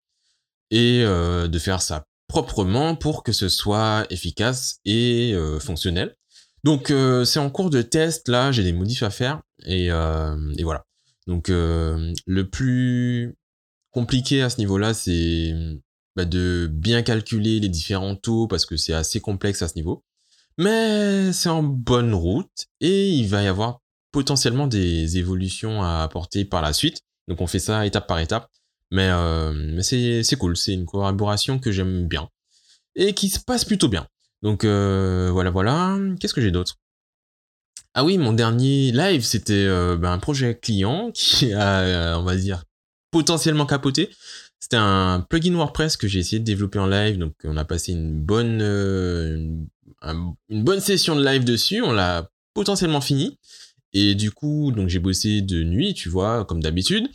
Et 0.71 1.03
euh, 1.05 1.47
de 1.47 1.57
faire 1.57 1.81
ça 1.81 2.05
proprement 2.27 2.95
pour 2.95 3.23
que 3.23 3.31
ce 3.31 3.47
soit 3.47 4.05
efficace 4.09 4.79
et 4.85 5.31
euh, 5.33 5.59
fonctionnel. 5.59 6.15
Donc 6.65 6.91
euh, 6.91 7.23
c'est 7.23 7.39
en 7.39 7.49
cours 7.49 7.69
de 7.69 7.81
test 7.81 8.27
là, 8.27 8.51
j'ai 8.51 8.63
des 8.63 8.73
modifs 8.73 9.03
à 9.03 9.09
faire 9.09 9.41
et, 9.65 9.91
euh, 9.91 10.53
et 10.57 10.63
voilà. 10.63 10.85
Donc 11.27 11.49
euh, 11.49 12.13
le 12.25 12.49
plus 12.49 13.35
compliqué 13.91 14.41
à 14.41 14.49
ce 14.49 14.57
niveau-là, 14.57 14.93
c'est 14.93 15.53
bah, 16.15 16.25
de 16.25 16.69
bien 16.71 17.01
calculer 17.01 17.59
les 17.59 17.69
différents 17.69 18.15
taux 18.15 18.47
parce 18.47 18.65
que 18.65 18.77
c'est 18.77 18.93
assez 18.93 19.19
complexe 19.19 19.61
à 19.61 19.67
ce 19.67 19.75
niveau. 19.75 20.03
Mais 20.57 21.31
c'est 21.31 21.49
en 21.49 21.63
bonne 21.63 22.13
route 22.13 22.67
et 22.81 23.09
il 23.09 23.27
va 23.27 23.43
y 23.43 23.47
avoir 23.47 23.81
potentiellement 24.11 24.67
des 24.67 25.17
évolutions 25.17 25.83
à 25.83 26.03
apporter 26.03 26.45
par 26.45 26.61
la 26.61 26.73
suite. 26.73 27.01
Donc 27.27 27.41
on 27.41 27.47
fait 27.47 27.59
ça 27.59 27.85
étape 27.85 28.07
par 28.07 28.19
étape. 28.19 28.49
Mais, 28.91 29.07
euh, 29.07 29.81
c'est, 29.81 30.35
cool, 30.37 30.57
c'est 30.57 30.73
une 30.73 30.85
collaboration 30.87 31.59
que 31.59 31.71
j'aime 31.71 32.07
bien. 32.07 32.27
Et 32.95 33.13
qui 33.13 33.29
se 33.29 33.39
passe 33.39 33.63
plutôt 33.63 33.87
bien. 33.87 34.07
Donc 34.41 34.65
voilà, 34.65 35.51
voilà. 35.51 35.97
Qu'est-ce 36.19 36.33
que 36.33 36.41
j'ai 36.41 36.51
d'autre? 36.51 36.75
Ah 37.99 38.05
oui, 38.05 38.17
mon 38.17 38.31
dernier 38.31 38.93
live, 38.93 39.25
c'était 39.25 39.65
euh, 39.67 39.97
ben, 39.97 40.13
un 40.13 40.19
projet 40.19 40.57
client 40.57 41.11
qui 41.13 41.51
a, 41.51 41.79
euh, 41.81 42.15
on 42.15 42.23
va 42.23 42.37
dire, 42.37 42.63
potentiellement 43.11 43.65
capoté. 43.65 44.09
C'était 44.61 44.77
un 44.77 45.19
plugin 45.29 45.53
WordPress 45.53 45.97
que 45.97 46.07
j'ai 46.07 46.19
essayé 46.19 46.39
de 46.39 46.45
développer 46.45 46.79
en 46.79 46.87
live. 46.87 47.17
Donc 47.17 47.33
on 47.43 47.57
a 47.57 47.65
passé 47.65 47.91
une 47.91 48.21
bonne, 48.21 48.59
euh, 48.61 49.35
une, 49.35 49.67
un- 50.01 50.33
une 50.47 50.63
bonne 50.63 50.79
session 50.79 51.13
de 51.17 51.25
live 51.25 51.43
dessus. 51.43 51.81
On 51.81 51.91
l'a 51.91 52.29
potentiellement 52.53 53.01
fini. 53.01 53.37
Et 53.91 54.15
du 54.15 54.31
coup, 54.31 54.71
donc 54.71 54.87
j'ai 54.87 54.99
bossé 54.99 55.41
de 55.41 55.61
nuit, 55.63 55.93
tu 55.93 56.07
vois, 56.07 56.45
comme 56.45 56.61
d'habitude. 56.63 57.09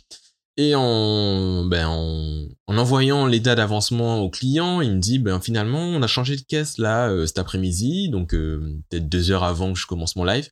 Et 0.55 0.75
en, 0.75 1.65
ben, 1.65 1.87
en, 1.87 2.47
en 2.67 2.77
envoyant 2.77 3.25
l'état 3.25 3.55
d'avancement 3.55 4.19
au 4.19 4.29
client, 4.29 4.81
il 4.81 4.91
me 4.91 4.99
dit, 4.99 5.17
ben, 5.17 5.39
finalement, 5.41 5.81
on 5.81 6.03
a 6.03 6.07
changé 6.07 6.35
de 6.35 6.43
caisse 6.43 6.77
là 6.77 7.11
cet 7.25 7.39
après-midi, 7.39 8.09
donc 8.09 8.29
peut-être 8.33 9.09
deux 9.09 9.31
heures 9.31 9.43
avant 9.45 9.73
que 9.73 9.79
je 9.79 9.87
commence 9.87 10.15
mon 10.15 10.25
live. 10.25 10.47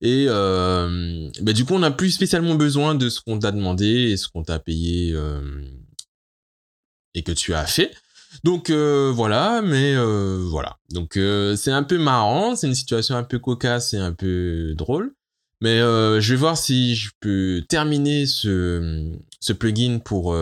Et 0.00 0.26
euh, 0.28 1.28
ben, 1.40 1.52
du 1.52 1.64
coup, 1.64 1.74
on 1.74 1.80
n'a 1.80 1.90
plus 1.90 2.10
spécialement 2.10 2.54
besoin 2.54 2.94
de 2.94 3.08
ce 3.08 3.20
qu'on 3.20 3.38
t'a 3.38 3.50
demandé 3.50 3.86
et 3.86 4.16
ce 4.16 4.28
qu'on 4.28 4.44
t'a 4.44 4.58
payé 4.58 5.12
euh, 5.12 5.40
et 7.14 7.22
que 7.22 7.32
tu 7.32 7.54
as 7.54 7.66
fait. 7.66 7.92
Donc 8.44 8.70
euh, 8.70 9.10
voilà, 9.12 9.62
mais 9.62 9.96
voilà. 9.96 10.76
Donc 10.90 11.18
c'est 11.56 11.72
un 11.72 11.82
peu 11.82 11.98
marrant, 11.98 12.54
c'est 12.54 12.68
une 12.68 12.74
situation 12.74 13.16
un 13.16 13.24
peu 13.24 13.38
cocasse 13.38 13.94
et 13.94 13.98
un 13.98 14.12
peu 14.12 14.74
drôle. 14.76 15.14
Mais 15.60 15.78
je 15.80 16.30
vais 16.30 16.36
voir 16.36 16.56
si 16.56 16.94
je 16.94 17.10
peux 17.18 17.64
terminer 17.68 18.26
ce, 18.26 19.16
plugin 19.58 19.98
pour 19.98 20.36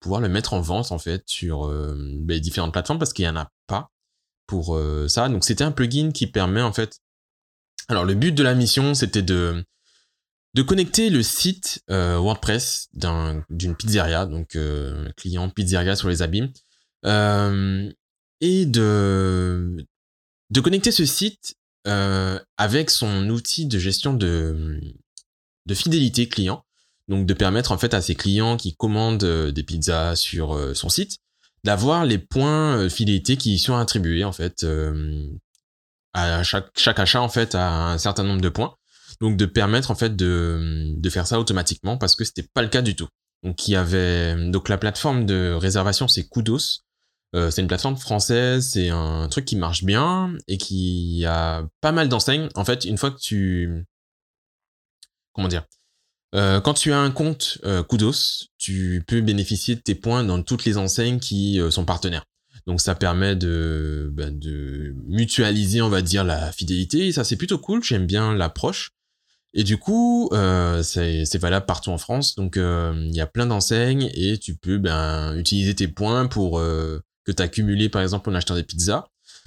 pouvoir 0.00 0.20
le 0.22 0.28
mettre 0.28 0.54
en 0.54 0.60
vente 0.60 0.92
en 0.92 0.98
fait 0.98 1.22
sur 1.26 1.66
euh, 1.66 1.94
ben, 2.20 2.40
différentes 2.40 2.72
plateformes 2.72 2.98
parce 2.98 3.12
qu'il 3.12 3.26
y 3.26 3.28
en 3.28 3.36
a 3.36 3.50
pas 3.66 3.90
pour 4.46 4.80
ça. 5.08 5.28
Donc 5.28 5.44
c'était 5.44 5.64
un 5.64 5.72
plugin 5.72 6.12
qui 6.12 6.26
permet 6.26 6.62
en 6.62 6.72
fait. 6.72 7.00
Alors 7.88 8.04
le 8.04 8.14
but 8.14 8.32
de 8.32 8.42
la 8.42 8.54
mission 8.54 8.94
c'était 8.94 9.22
de 9.22 9.64
de 10.54 10.62
connecter 10.62 11.10
le 11.10 11.22
site 11.22 11.82
euh, 11.90 12.16
WordPress 12.18 12.88
d'un- 12.94 13.44
d'une 13.50 13.76
pizzeria, 13.76 14.26
donc 14.26 14.56
euh, 14.56 15.08
client 15.16 15.48
pizzeria 15.50 15.94
sur 15.94 16.08
les 16.08 16.22
abîmes, 16.22 16.50
euh, 17.04 17.90
et 18.40 18.66
de 18.66 19.76
de 20.50 20.60
connecter 20.60 20.90
ce 20.90 21.04
site 21.04 21.54
euh, 21.86 22.38
avec 22.56 22.90
son 22.90 23.28
outil 23.28 23.66
de 23.66 23.78
gestion 23.78 24.14
de, 24.14 24.80
de 25.66 25.74
fidélité 25.74 26.28
client. 26.28 26.64
Donc 27.08 27.24
de 27.26 27.34
permettre 27.34 27.72
en 27.72 27.78
fait 27.78 27.94
à 27.94 28.02
ses 28.02 28.14
clients 28.14 28.56
qui 28.58 28.74
commandent 28.76 29.24
des 29.24 29.62
pizzas 29.62 30.14
sur 30.16 30.76
son 30.76 30.88
site 30.90 31.18
d'avoir 31.64 32.04
les 32.04 32.18
points 32.18 32.88
fidélité 32.90 33.36
qui 33.38 33.54
y 33.54 33.58
sont 33.58 33.76
attribués 33.76 34.24
en 34.24 34.32
fait 34.32 34.66
à 36.14 36.42
chaque, 36.42 36.70
chaque 36.76 36.98
achat 36.98 37.20
en 37.20 37.28
fait 37.28 37.54
à 37.54 37.92
un 37.92 37.98
certain 37.98 38.24
nombre 38.24 38.40
de 38.40 38.48
points. 38.48 38.74
Donc 39.20 39.36
de 39.36 39.46
permettre 39.46 39.90
en 39.90 39.94
fait 39.94 40.14
de, 40.14 40.92
de 40.96 41.10
faire 41.10 41.26
ça 41.26 41.40
automatiquement 41.40 41.96
parce 41.98 42.14
que 42.14 42.24
c'était 42.24 42.42
pas 42.54 42.62
le 42.62 42.68
cas 42.68 42.82
du 42.82 42.94
tout. 42.94 43.08
Donc 43.42 43.66
il 43.66 43.72
y 43.72 43.76
avait 43.76 44.50
donc 44.50 44.68
la 44.68 44.78
plateforme 44.78 45.26
de 45.26 45.52
réservation 45.52 46.08
c'est 46.08 46.28
Kudos. 46.28 46.84
Euh, 47.34 47.50
c'est 47.50 47.60
une 47.60 47.68
plateforme 47.68 47.96
française, 47.96 48.70
c'est 48.72 48.88
un 48.88 49.28
truc 49.28 49.44
qui 49.44 49.56
marche 49.56 49.84
bien 49.84 50.34
et 50.46 50.56
qui 50.56 51.24
a 51.26 51.66
pas 51.80 51.92
mal 51.92 52.08
d'enseignes. 52.08 52.48
En 52.54 52.64
fait, 52.64 52.84
une 52.84 52.96
fois 52.96 53.10
que 53.10 53.18
tu 53.18 53.84
comment 55.32 55.48
dire, 55.48 55.64
Euh, 56.34 56.60
quand 56.60 56.74
tu 56.74 56.92
as 56.92 56.98
un 56.98 57.10
compte 57.10 57.58
euh, 57.64 57.82
Kudos, 57.82 58.48
tu 58.58 59.02
peux 59.06 59.22
bénéficier 59.22 59.76
de 59.76 59.80
tes 59.80 59.94
points 59.94 60.24
dans 60.24 60.42
toutes 60.42 60.64
les 60.66 60.76
enseignes 60.76 61.20
qui 61.20 61.58
euh, 61.58 61.70
sont 61.70 61.86
partenaires. 61.86 62.24
Donc 62.68 62.82
ça 62.82 62.94
permet 62.94 63.34
de, 63.34 64.10
ben, 64.12 64.38
de 64.38 64.94
mutualiser, 65.06 65.80
on 65.80 65.88
va 65.88 66.02
dire, 66.02 66.22
la 66.22 66.52
fidélité. 66.52 67.06
Et 67.06 67.12
ça, 67.12 67.24
c'est 67.24 67.36
plutôt 67.36 67.56
cool. 67.56 67.82
J'aime 67.82 68.04
bien 68.04 68.34
l'approche. 68.34 68.92
Et 69.54 69.64
du 69.64 69.78
coup, 69.78 70.28
euh, 70.34 70.82
c'est 70.82 71.38
valable 71.38 71.64
partout 71.64 71.88
en 71.88 71.96
France. 71.96 72.34
Donc 72.34 72.58
euh, 72.58 72.92
il 73.08 73.16
y 73.16 73.22
a 73.22 73.26
plein 73.26 73.46
d'enseignes 73.46 74.10
et 74.12 74.36
tu 74.36 74.54
peux 74.54 74.76
ben, 74.76 75.34
utiliser 75.38 75.74
tes 75.74 75.88
points 75.88 76.26
pour 76.26 76.58
euh, 76.58 77.00
que 77.24 77.32
tu 77.32 77.42
as 77.42 77.48
cumulé, 77.48 77.88
par 77.88 78.02
exemple, 78.02 78.28
en 78.28 78.34
achetant 78.34 78.54
des 78.54 78.64
pizzas. 78.64 79.06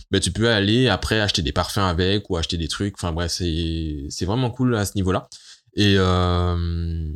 Ben, 0.09 0.19
tu 0.19 0.31
peux 0.31 0.49
aller 0.49 0.89
après 0.89 1.21
acheter 1.21 1.43
des 1.43 1.51
parfums 1.51 1.77
avec 1.77 2.27
ou 2.31 2.37
acheter 2.37 2.57
des 2.57 2.67
trucs. 2.67 2.95
Enfin 2.97 3.11
bref, 3.11 3.31
c'est 3.31 4.07
c'est 4.09 4.25
vraiment 4.25 4.49
cool 4.49 4.75
à 4.75 4.83
ce 4.83 4.93
niveau-là. 4.95 5.29
Et, 5.75 5.93
euh, 5.97 7.13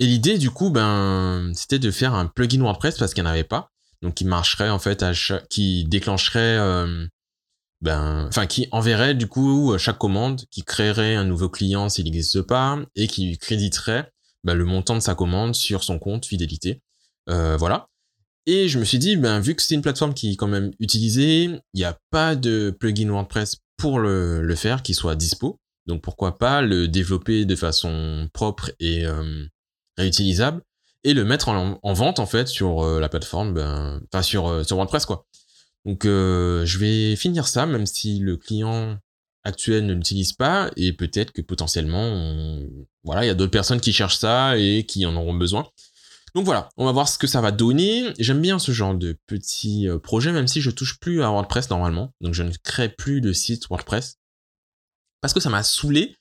et 0.00 0.06
l'idée, 0.06 0.36
du 0.36 0.50
coup, 0.50 0.70
ben, 0.70 1.52
c'était 1.54 1.78
de 1.78 1.92
faire 1.92 2.14
un 2.14 2.26
plugin 2.26 2.60
WordPress 2.60 2.98
parce 2.98 3.14
qu'il 3.14 3.22
n'y 3.22 3.28
en 3.28 3.32
avait 3.32 3.44
pas. 3.44 3.70
Donc, 4.02 4.14
qui 4.14 4.24
marcherait, 4.24 4.70
en 4.70 4.78
fait, 4.78 5.02
à 5.02 5.12
chaque, 5.12 5.46
déclencherait, 5.86 6.58
euh, 6.58 7.06
ben, 7.80 8.30
qui 8.48 8.68
enverrait, 8.70 9.14
du 9.14 9.26
coup, 9.26 9.76
chaque 9.78 9.98
commande, 9.98 10.42
qui 10.50 10.62
créerait 10.62 11.16
un 11.16 11.24
nouveau 11.24 11.48
client 11.48 11.88
s'il 11.88 12.04
n'existe 12.04 12.42
pas 12.42 12.78
et 12.96 13.06
qui 13.06 13.38
créditerait 13.38 14.10
ben, 14.44 14.54
le 14.54 14.64
montant 14.64 14.94
de 14.94 15.00
sa 15.00 15.14
commande 15.14 15.54
sur 15.54 15.84
son 15.84 15.98
compte 15.98 16.26
fidélité. 16.26 16.80
Euh, 17.28 17.56
voilà. 17.56 17.88
Et 18.46 18.68
je 18.68 18.78
me 18.78 18.84
suis 18.84 18.98
dit, 18.98 19.16
ben, 19.16 19.40
vu 19.40 19.54
que 19.54 19.62
c'est 19.62 19.74
une 19.74 19.82
plateforme 19.82 20.12
qui 20.14 20.32
est 20.32 20.36
quand 20.36 20.48
même 20.48 20.72
utilisée, 20.80 21.44
il 21.44 21.60
n'y 21.74 21.84
a 21.84 21.98
pas 22.10 22.36
de 22.36 22.74
plugin 22.78 23.08
WordPress 23.08 23.56
pour 23.78 23.98
le, 23.98 24.42
le 24.42 24.54
faire 24.54 24.82
qui 24.82 24.94
soit 24.94 25.16
dispo. 25.16 25.58
Donc 25.86 26.02
pourquoi 26.02 26.38
pas 26.38 26.62
le 26.62 26.88
développer 26.88 27.44
de 27.44 27.56
façon 27.56 28.28
propre 28.32 28.70
et 28.80 29.06
euh, 29.06 29.46
réutilisable 29.96 30.62
et 31.04 31.14
le 31.14 31.24
mettre 31.24 31.48
en, 31.48 31.78
en 31.82 31.92
vente 31.92 32.18
en 32.18 32.26
fait 32.26 32.48
sur 32.48 32.82
euh, 32.82 32.98
la 32.98 33.08
plateforme, 33.08 33.54
ben, 33.54 34.00
enfin 34.12 34.22
sur, 34.22 34.48
euh, 34.48 34.64
sur 34.64 34.76
WordPress 34.76 35.06
quoi. 35.06 35.26
Donc 35.84 36.06
euh, 36.06 36.64
je 36.64 36.78
vais 36.78 37.14
finir 37.14 37.46
ça 37.46 37.66
même 37.66 37.86
si 37.86 38.18
le 38.18 38.36
client 38.36 38.98
actuel 39.44 39.84
ne 39.86 39.92
l'utilise 39.92 40.32
pas 40.32 40.70
et 40.76 40.94
peut-être 40.94 41.30
que 41.32 41.42
potentiellement 41.42 42.58
voilà 43.02 43.24
il 43.24 43.26
y 43.26 43.30
a 43.30 43.34
d'autres 43.34 43.50
personnes 43.50 43.80
qui 43.80 43.92
cherchent 43.92 44.16
ça 44.16 44.56
et 44.56 44.86
qui 44.86 45.04
en 45.04 45.14
auront 45.14 45.34
besoin. 45.34 45.68
Donc 46.34 46.46
voilà, 46.46 46.70
on 46.76 46.86
va 46.86 46.90
voir 46.90 47.08
ce 47.08 47.16
que 47.16 47.28
ça 47.28 47.40
va 47.40 47.52
donner. 47.52 48.12
J'aime 48.18 48.40
bien 48.40 48.58
ce 48.58 48.72
genre 48.72 48.94
de 48.94 49.16
petits 49.28 49.86
projets, 50.02 50.32
même 50.32 50.48
si 50.48 50.60
je 50.60 50.70
touche 50.70 50.98
plus 50.98 51.22
à 51.22 51.28
WordPress 51.28 51.70
normalement. 51.70 52.12
Donc 52.20 52.34
je 52.34 52.42
ne 52.42 52.50
crée 52.64 52.88
plus 52.88 53.20
de 53.20 53.32
site 53.32 53.68
WordPress 53.68 54.16
parce 55.20 55.32
que 55.32 55.40
ça 55.40 55.48
m'a 55.48 55.62
saoulé. 55.62 56.16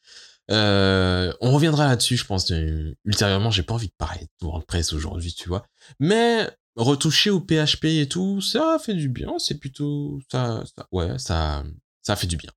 Euh, 0.52 1.34
on 1.42 1.52
reviendra 1.52 1.88
là-dessus, 1.88 2.18
je 2.18 2.26
pense, 2.26 2.52
euh, 2.52 2.94
ultérieurement. 3.06 3.52
J'ai 3.52 3.64
pas 3.64 3.74
envie 3.74 3.88
de 3.88 3.94
parler 3.98 4.22
de 4.42 4.46
WordPress 4.46 4.94
aujourd'hui, 4.94 5.34
tu 5.34 5.48
vois. 5.48 5.66
Mais 6.00 6.50
retoucher 6.76 7.30
au 7.30 7.40
PHP 7.40 7.86
et 7.86 8.10
tout, 8.10 8.42
ça 8.42 8.78
fait 8.84 8.94
du 8.94 9.10
bien. 9.10 9.34
C'est 9.40 9.58
plutôt 9.60 10.20
ça, 10.32 10.64
ça- 10.76 10.88
ouais, 10.92 11.18
ça, 11.18 11.64
ça 12.02 12.16
fait 12.16 12.28
du 12.28 12.38
bien. 12.38 12.52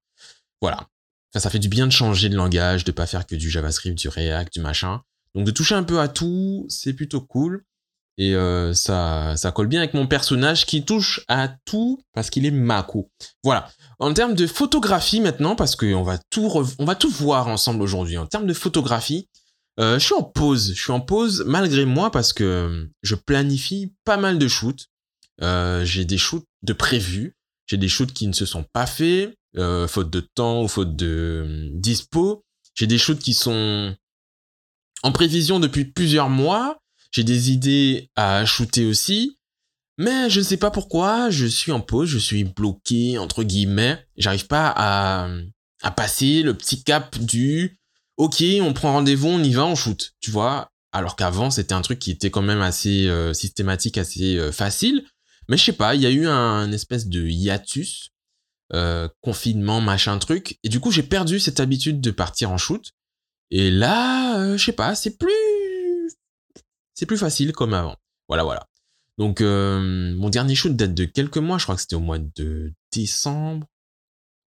Voilà. 0.61 0.89
Ça 1.37 1.51
fait 1.51 1.59
du 1.59 1.69
bien 1.69 1.87
de 1.87 1.93
changer 1.93 2.29
de 2.31 2.35
langage, 2.37 2.85
de 2.85 2.93
pas 2.93 3.07
faire 3.07 3.27
que 3.27 3.35
du 3.37 3.51
JavaScript, 3.51 3.97
du 3.99 4.09
React, 4.09 4.55
du 4.55 4.61
machin. 4.61 5.03
Donc 5.35 5.45
de 5.45 5.51
toucher 5.51 5.75
un 5.75 5.83
peu 5.83 6.01
à 6.01 6.09
tout, 6.09 6.65
c'est 6.71 6.95
plutôt 6.95 7.21
cool. 7.21 7.63
Et 8.19 8.35
euh, 8.35 8.73
ça, 8.73 9.37
ça 9.37 9.53
colle 9.53 9.67
bien 9.67 9.81
avec 9.81 9.93
mon 9.93 10.07
personnage 10.07 10.65
qui 10.65 10.85
touche 10.85 11.21
à 11.29 11.49
tout 11.67 12.01
parce 12.15 12.31
qu'il 12.31 12.47
est 12.47 12.51
Mako. 12.51 13.11
Voilà. 13.45 13.69
En 13.99 14.13
termes 14.15 14.35
de 14.35 14.47
photographie 14.47 15.21
maintenant, 15.21 15.55
parce 15.55 15.77
qu'on 15.77 16.03
va 16.03 16.19
tout, 16.31 16.51
on 16.79 16.85
va 16.85 16.95
tout 16.95 17.11
voir 17.11 17.49
ensemble 17.49 17.83
aujourd'hui. 17.83 18.17
En 18.17 18.27
termes 18.27 18.47
de 18.47 18.55
photographie, 18.55 19.29
euh, 19.79 19.99
je 19.99 20.05
suis 20.05 20.15
en 20.15 20.23
pause. 20.23 20.73
Je 20.75 20.81
suis 20.81 20.93
en 20.93 21.01
pause 21.01 21.45
malgré 21.47 21.85
moi 21.85 22.11
parce 22.11 22.33
que 22.33 22.89
je 23.03 23.15
planifie 23.15 23.93
pas 24.05 24.17
mal 24.17 24.39
de 24.39 24.49
shoots. 24.49 24.87
Euh, 25.43 25.85
j'ai 25.85 26.05
des 26.05 26.19
shoots 26.19 26.47
de 26.63 26.73
prévus. 26.73 27.37
J'ai 27.67 27.77
des 27.77 27.89
shoots 27.89 28.13
qui 28.13 28.27
ne 28.27 28.33
se 28.33 28.47
sont 28.47 28.63
pas 28.63 28.87
faits, 28.87 29.37
euh, 29.57 29.89
faute 29.89 30.11
de 30.11 30.21
temps 30.21 30.63
ou 30.63 30.69
faute 30.69 30.97
de 30.97 31.45
euh, 31.47 31.69
dispo. 31.73 32.45
J'ai 32.75 32.87
des 32.87 32.99
shoots 32.99 33.19
qui 33.19 33.35
sont 33.35 33.95
en 35.03 35.13
prévision 35.13 35.61
depuis 35.61 35.85
plusieurs 35.85 36.29
mois. 36.29 36.79
J'ai 37.11 37.25
des 37.25 37.51
idées 37.51 38.11
à 38.17 38.45
shooter 38.45 38.87
aussi. 38.87 39.39
Mais 39.99 40.29
je 40.29 40.41
ne 40.41 40.45
sais 40.45 40.59
pas 40.59 40.71
pourquoi, 40.71 41.31
je 41.31 41.47
suis 41.47 41.73
en 41.73 41.81
pause, 41.81 42.09
je 42.09 42.19
suis 42.19 42.45
bloqué, 42.45 43.17
entre 43.17 43.43
guillemets. 43.43 44.07
J'arrive 44.17 44.47
pas 44.47 44.73
à, 44.77 45.31
à 45.83 45.91
passer 45.91 46.43
le 46.43 46.53
petit 46.55 46.83
cap 46.83 47.19
du 47.19 47.79
OK, 48.17 48.43
on 48.63 48.73
prend 48.73 48.93
rendez-vous, 48.93 49.29
on 49.29 49.43
y 49.43 49.53
va, 49.53 49.67
on 49.67 49.75
shoot. 49.75 50.15
Tu 50.21 50.31
vois 50.31 50.71
Alors 50.93 51.17
qu'avant, 51.17 51.51
c'était 51.51 51.75
un 51.75 51.83
truc 51.83 51.99
qui 51.99 52.11
était 52.11 52.31
quand 52.31 52.43
même 52.43 52.63
assez 52.63 53.09
euh, 53.09 53.35
systématique, 53.35 53.99
assez 53.99 54.37
euh, 54.39 54.53
facile. 54.53 55.05
Mais 55.49 55.57
je 55.57 55.65
sais 55.65 55.73
pas, 55.73 55.95
il 55.95 56.01
y 56.01 56.07
a 56.07 56.11
eu 56.11 56.27
un 56.27 56.73
espèce 56.73 57.07
de 57.07 57.27
hiatus, 57.27 58.11
euh, 58.73 59.09
confinement, 59.21 59.81
machin 59.81 60.19
truc, 60.19 60.59
et 60.65 60.69
du 60.69 60.81
coup 60.81 60.91
j'ai 60.91 61.05
perdu 61.05 61.39
cette 61.39 61.61
habitude 61.61 62.01
de 62.01 62.11
partir 62.11 62.51
en 62.51 62.59
shoot. 62.59 62.91
Et 63.53 63.71
là, 63.71 64.57
je 64.57 64.65
sais 64.65 64.73
pas, 64.73 64.97
c'est 64.97 65.17
plus, 65.19 65.31
c'est 66.97 67.07
plus 67.07 67.19
facile 67.19 67.53
comme 67.53 67.73
avant. 67.73 67.97
Voilà, 68.27 68.43
voilà. 68.43 68.67
Donc 69.19 69.41
euh, 69.41 70.15
mon 70.17 70.29
dernier 70.29 70.57
shoot 70.57 70.75
date 70.75 70.95
de 70.95 71.05
quelques 71.05 71.39
mois, 71.39 71.59
je 71.59 71.65
crois 71.65 71.77
que 71.77 71.81
c'était 71.83 71.95
au 71.95 72.01
mois 72.01 72.19
de 72.19 72.73
décembre. 72.93 73.69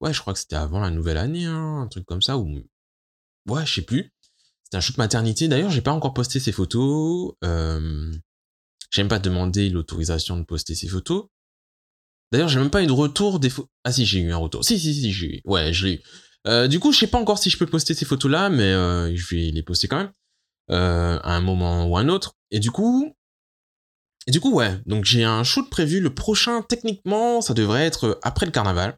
Ouais, 0.02 0.14
je 0.14 0.20
crois 0.20 0.34
que 0.34 0.40
c'était 0.40 0.58
avant 0.58 0.82
la 0.82 0.92
nouvelle 0.92 1.18
année, 1.18 1.46
hein, 1.46 1.82
un 1.84 1.88
truc 1.88 2.06
comme 2.06 2.22
ça. 2.22 2.38
Ou 2.38 2.62
ouais, 3.48 3.66
je 3.66 3.76
sais 3.76 3.82
plus. 3.82 4.14
C'était 4.64 4.78
un 4.78 4.82
shoot 4.82 4.98
maternité. 4.98 5.48
D'ailleurs, 5.48 5.72
j'ai 5.72 5.82
pas 5.82 5.92
encore 5.92 6.14
posté 6.14 6.42
ces 6.42 6.52
photos. 6.52 7.34
Euh, 7.44 8.12
J'aime 8.92 9.08
pas 9.08 9.20
demander 9.20 9.70
l'autorisation 9.70 10.38
de 10.38 10.44
poster 10.44 10.76
ces 10.76 10.88
photos. 10.88 11.26
D'ailleurs, 12.32 12.50
j'ai 12.50 12.60
même 12.60 12.70
pas 12.70 12.84
eu 12.84 12.88
de 12.88 12.92
retour 12.92 13.40
des 13.40 13.50
photos. 13.50 13.70
Ah 13.84 13.92
si, 13.92 14.06
j'ai 14.06 14.20
eu 14.20 14.32
un 14.32 14.38
retour. 14.38 14.64
Si, 14.64 14.80
si, 14.80 14.94
si, 14.94 15.12
j'ai 15.12 15.38
eu. 15.38 15.42
Ouais, 15.46 15.74
je 15.74 15.88
l'ai 15.88 15.94
eu. 15.96 16.02
Euh, 16.48 16.68
du 16.68 16.80
coup, 16.80 16.92
je 16.92 17.00
sais 17.00 17.08
pas 17.08 17.20
encore 17.20 17.38
si 17.38 17.50
je 17.50 17.58
peux 17.58 17.66
poster 17.66 17.94
ces 17.94 18.06
photos-là, 18.06 18.50
mais 18.50 18.72
euh, 18.72 19.16
je 19.16 19.36
vais 19.36 19.52
les 19.52 19.64
poster 19.64 19.88
quand 19.88 19.98
même. 19.98 20.12
Euh, 20.72 21.20
à 21.24 21.36
un 21.36 21.42
moment 21.42 21.86
ou 21.88 21.98
un 21.98 22.10
autre. 22.10 22.36
Et 22.52 22.60
du 22.60 22.72
coup... 22.72 23.16
Et 24.28 24.32
du 24.32 24.40
coup, 24.40 24.54
ouais. 24.54 24.80
Donc 24.86 25.06
j'ai 25.06 25.24
un 25.24 25.44
shoot 25.44 25.70
prévu. 25.70 26.00
Le 26.00 26.14
prochain, 26.14 26.62
techniquement, 26.62 27.42
ça 27.42 27.54
devrait 27.54 27.86
être 27.86 28.20
après 28.22 28.46
le 28.46 28.52
carnaval. 28.52 28.98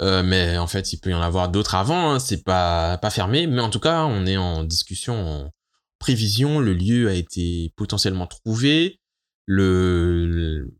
Euh, 0.00 0.22
mais 0.22 0.58
en 0.58 0.66
fait, 0.66 0.92
il 0.92 0.98
peut 0.98 1.10
y 1.10 1.14
en 1.14 1.22
avoir 1.22 1.48
d'autres 1.48 1.74
avant. 1.74 2.12
Hein. 2.12 2.18
C'est 2.18 2.44
pas, 2.44 2.98
pas 2.98 3.10
fermé. 3.10 3.46
Mais 3.46 3.62
en 3.62 3.70
tout 3.70 3.80
cas, 3.80 4.04
on 4.04 4.26
est 4.26 4.36
en 4.36 4.64
discussion, 4.64 5.14
en 5.14 5.50
prévision. 5.98 6.60
Le 6.60 6.74
lieu 6.74 7.08
a 7.08 7.14
été 7.14 7.72
potentiellement 7.76 8.26
trouvé. 8.26 9.00
Le, 9.46 10.70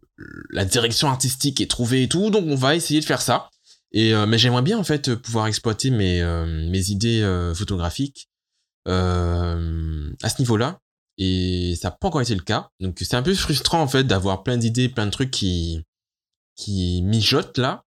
la 0.50 0.64
direction 0.64 1.08
artistique 1.08 1.60
est 1.60 1.70
trouvée 1.70 2.04
et 2.04 2.08
tout. 2.08 2.30
Donc 2.30 2.44
on 2.46 2.54
va 2.56 2.74
essayer 2.74 3.00
de 3.00 3.04
faire 3.04 3.22
ça. 3.22 3.50
Et 3.92 4.14
euh, 4.14 4.26
mais 4.26 4.38
j'aimerais 4.38 4.62
bien 4.62 4.78
en 4.78 4.84
fait 4.84 5.14
pouvoir 5.14 5.46
exploiter 5.46 5.90
mes 5.90 6.20
euh, 6.20 6.68
mes 6.68 6.90
idées 6.90 7.22
euh, 7.22 7.54
photographiques 7.54 8.27
euh, 8.88 10.10
à 10.22 10.28
ce 10.28 10.40
niveau-là. 10.40 10.78
Et 11.18 11.74
ça 11.80 11.88
n'a 11.88 11.96
pas 12.00 12.08
encore 12.08 12.20
été 12.20 12.34
le 12.34 12.42
cas. 12.42 12.70
Donc 12.80 12.98
c'est 13.00 13.16
un 13.16 13.22
peu 13.22 13.34
frustrant 13.34 13.80
en 13.82 13.88
fait 13.88 14.04
d'avoir 14.04 14.42
plein 14.44 14.56
d'idées, 14.56 14.88
plein 14.88 15.06
de 15.06 15.10
trucs 15.10 15.30
qui 15.30 15.82
qui 16.56 17.02
mijotent 17.02 17.58
là, 17.58 17.84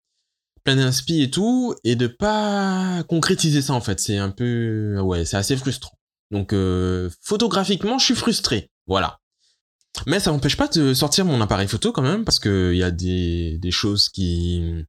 plein 0.64 0.76
d'inspi 0.76 1.22
et 1.22 1.30
tout, 1.30 1.74
et 1.84 1.96
de 1.96 2.06
pas 2.06 3.02
concrétiser 3.08 3.62
ça 3.62 3.74
en 3.74 3.80
fait. 3.80 4.00
C'est 4.00 4.18
un 4.18 4.30
peu 4.30 4.98
ouais, 5.00 5.24
c'est 5.24 5.36
assez 5.36 5.56
frustrant. 5.56 5.96
Donc 6.30 6.52
euh, 6.52 7.10
photographiquement, 7.22 7.98
je 7.98 8.06
suis 8.06 8.14
frustré. 8.14 8.70
Voilà. 8.86 9.18
Mais 10.06 10.20
ça 10.20 10.30
m'empêche 10.30 10.56
pas 10.56 10.68
de 10.68 10.94
sortir 10.94 11.24
mon 11.24 11.40
appareil 11.40 11.68
photo 11.68 11.92
quand 11.92 12.02
même 12.02 12.24
parce 12.24 12.38
que 12.38 12.72
il 12.72 12.78
y 12.78 12.82
a 12.82 12.90
des 12.90 13.58
des 13.58 13.70
choses 13.70 14.08
qui 14.08 14.84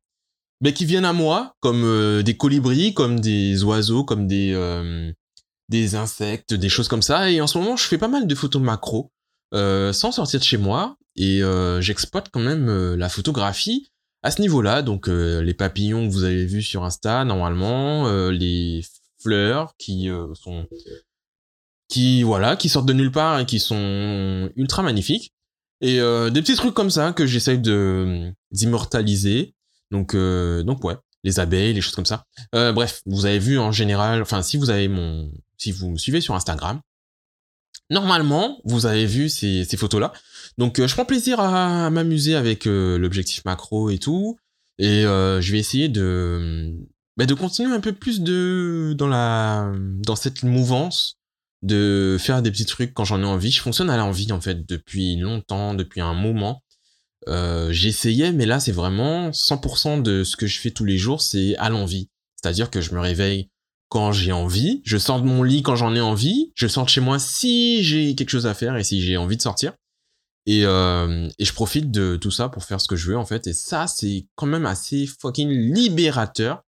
mais 0.61 0.73
qui 0.73 0.85
viennent 0.85 1.05
à 1.05 1.13
moi, 1.13 1.55
comme 1.61 1.83
euh, 1.83 2.21
des 2.21 2.35
colibris, 2.35 2.93
comme 2.93 3.19
des 3.19 3.63
oiseaux, 3.63 4.03
comme 4.03 4.27
des, 4.27 4.51
euh, 4.53 5.11
des 5.69 5.95
insectes, 5.95 6.53
des 6.53 6.69
choses 6.69 6.87
comme 6.87 7.01
ça. 7.01 7.31
Et 7.31 7.39
en 7.41 7.47
ce 7.47 7.57
moment, 7.57 7.77
je 7.77 7.85
fais 7.85 7.97
pas 7.97 8.07
mal 8.07 8.27
de 8.27 8.35
photos 8.35 8.61
macro, 8.61 9.11
euh, 9.53 9.93
sans 9.93 10.11
sortir 10.11 10.39
de 10.39 10.45
chez 10.45 10.57
moi, 10.57 10.97
et 11.15 11.41
euh, 11.41 11.79
j'exploite 11.79 12.29
quand 12.31 12.41
même 12.41 12.67
euh, 12.69 12.95
la 12.95 13.07
photographie 13.07 13.89
à 14.21 14.31
ce 14.31 14.41
niveau-là. 14.41 14.81
Donc 14.81 15.07
euh, 15.07 15.41
les 15.41 15.53
papillons 15.53 16.07
que 16.07 16.11
vous 16.11 16.23
avez 16.23 16.45
vus 16.45 16.63
sur 16.63 16.83
Insta, 16.83 17.23
normalement, 17.23 18.07
euh, 18.07 18.31
les 18.31 18.81
fleurs 19.21 19.75
qui 19.77 20.09
euh, 20.09 20.33
sont... 20.33 20.67
qui, 21.87 22.23
voilà, 22.23 22.55
qui 22.55 22.69
sortent 22.69 22.87
de 22.87 22.93
nulle 22.93 23.11
part 23.11 23.39
et 23.39 23.45
qui 23.45 23.59
sont 23.59 24.49
ultra 24.55 24.83
magnifiques. 24.83 25.33
Et 25.81 25.99
des 25.99 26.41
petits 26.41 26.55
trucs 26.55 26.73
comme 26.73 26.89
ça 26.89 27.13
que 27.13 27.25
j'essaye 27.25 27.57
de 27.57 28.33
d'immortaliser. 28.51 29.55
Donc, 29.91 30.13
donc 30.13 30.83
ouais, 30.83 30.97
les 31.23 31.39
abeilles, 31.39 31.73
les 31.73 31.81
choses 31.81 31.95
comme 31.95 32.05
ça. 32.05 32.25
Euh, 32.55 32.71
bref, 32.71 33.01
vous 33.05 33.25
avez 33.25 33.39
vu 33.39 33.59
en 33.59 33.71
général, 33.71 34.21
enfin 34.21 34.41
si 34.41 34.57
vous 34.57 34.69
avez 34.69 34.87
mon, 34.87 35.31
si 35.57 35.71
vous 35.71 35.89
me 35.89 35.97
suivez 35.97 36.21
sur 36.21 36.35
Instagram, 36.35 36.79
normalement 37.89 38.59
vous 38.65 38.85
avez 38.85 39.05
vu 39.05 39.29
ces, 39.29 39.65
ces 39.65 39.77
photos-là. 39.77 40.13
Donc 40.57 40.79
euh, 40.79 40.87
je 40.87 40.93
prends 40.93 41.05
plaisir 41.05 41.39
à, 41.39 41.89
m'amuser 41.89 42.35
avec 42.35 42.67
euh, 42.67 42.97
l'objectif 42.97 43.45
macro 43.45 43.89
et 43.89 43.97
tout, 43.97 44.37
et 44.77 45.01
je 45.03 45.51
vais 45.51 45.59
essayer 45.59 45.89
de, 45.89 46.73
bah, 47.17 47.25
de 47.25 47.33
continuer 47.33 47.73
un 47.73 47.81
peu 47.81 47.91
plus 47.91 48.21
de 48.21 48.95
dans 48.97 49.07
la, 49.07 49.73
dans 49.77 50.15
cette 50.15 50.43
mouvance 50.43 51.17
de 51.61 52.15
faire 52.17 52.41
des 52.41 52.51
petits 52.51 52.65
trucs 52.65 52.93
quand 52.93 53.03
j'en 53.03 53.21
ai 53.21 53.25
envie. 53.25 53.51
Je 53.51 53.61
fonctionne 53.61 53.89
à 53.89 53.97
l'envie 53.97 54.31
en 54.31 54.39
fait 54.39 54.65
depuis 54.65 55.17
longtemps, 55.17 55.73
depuis 55.73 55.99
un 55.99 56.13
moment. 56.13 56.63
Euh, 57.27 57.71
j'essayais, 57.71 58.31
mais 58.31 58.45
là, 58.45 58.59
c'est 58.59 58.71
vraiment 58.71 59.31
100% 59.31 60.01
de 60.01 60.23
ce 60.23 60.37
que 60.37 60.47
je 60.47 60.59
fais 60.59 60.71
tous 60.71 60.85
les 60.85 60.97
jours, 60.97 61.21
c'est 61.21 61.55
à 61.57 61.69
l'envie. 61.69 62.09
C'est-à-dire 62.35 62.69
que 62.69 62.81
je 62.81 62.93
me 62.93 62.99
réveille 62.99 63.49
quand 63.89 64.11
j'ai 64.11 64.31
envie, 64.31 64.81
je 64.85 64.97
sors 64.97 65.21
de 65.21 65.27
mon 65.27 65.43
lit 65.43 65.63
quand 65.63 65.75
j'en 65.75 65.95
ai 65.95 66.01
envie, 66.01 66.51
je 66.55 66.67
sors 66.67 66.85
de 66.85 66.89
chez 66.89 67.01
moi 67.01 67.19
si 67.19 67.83
j'ai 67.83 68.15
quelque 68.15 68.29
chose 68.29 68.45
à 68.45 68.53
faire 68.53 68.77
et 68.77 68.83
si 68.83 69.01
j'ai 69.01 69.17
envie 69.17 69.35
de 69.35 69.41
sortir. 69.41 69.73
Et, 70.45 70.65
euh, 70.65 71.27
je 71.39 71.53
profite 71.53 71.91
de 71.91 72.15
tout 72.15 72.31
ça 72.31 72.49
pour 72.49 72.63
faire 72.63 72.79
ce 72.79 72.87
que 72.87 72.95
je 72.95 73.11
veux, 73.11 73.17
en 73.17 73.25
fait. 73.25 73.47
Et 73.47 73.53
ça, 73.53 73.87
c'est 73.87 74.27
quand 74.35 74.45
même 74.45 74.65
assez 74.65 75.05
fucking 75.05 75.49
libérateur. 75.49 76.63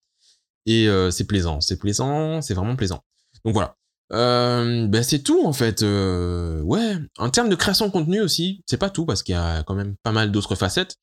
Et 0.65 0.87
euh, 0.87 1.11
c'est 1.11 1.25
plaisant, 1.25 1.61
c'est 1.61 1.77
plaisant, 1.77 2.41
c'est 2.41 2.53
vraiment 2.53 2.75
plaisant. 2.75 3.03
Donc 3.45 3.53
voilà. 3.53 3.75
Euh, 4.13 4.87
ben 4.87 5.03
c'est 5.03 5.19
tout 5.19 5.45
en 5.45 5.53
fait. 5.53 5.83
Euh, 5.83 6.61
ouais, 6.61 6.95
en 7.17 7.29
termes 7.29 7.49
de 7.49 7.55
création 7.55 7.87
de 7.87 7.91
contenu 7.91 8.21
aussi, 8.21 8.63
c'est 8.65 8.77
pas 8.77 8.89
tout 8.89 9.05
parce 9.05 9.23
qu'il 9.23 9.33
y 9.33 9.37
a 9.37 9.63
quand 9.63 9.75
même 9.75 9.95
pas 10.03 10.11
mal 10.11 10.31
d'autres 10.31 10.55
facettes. 10.55 10.95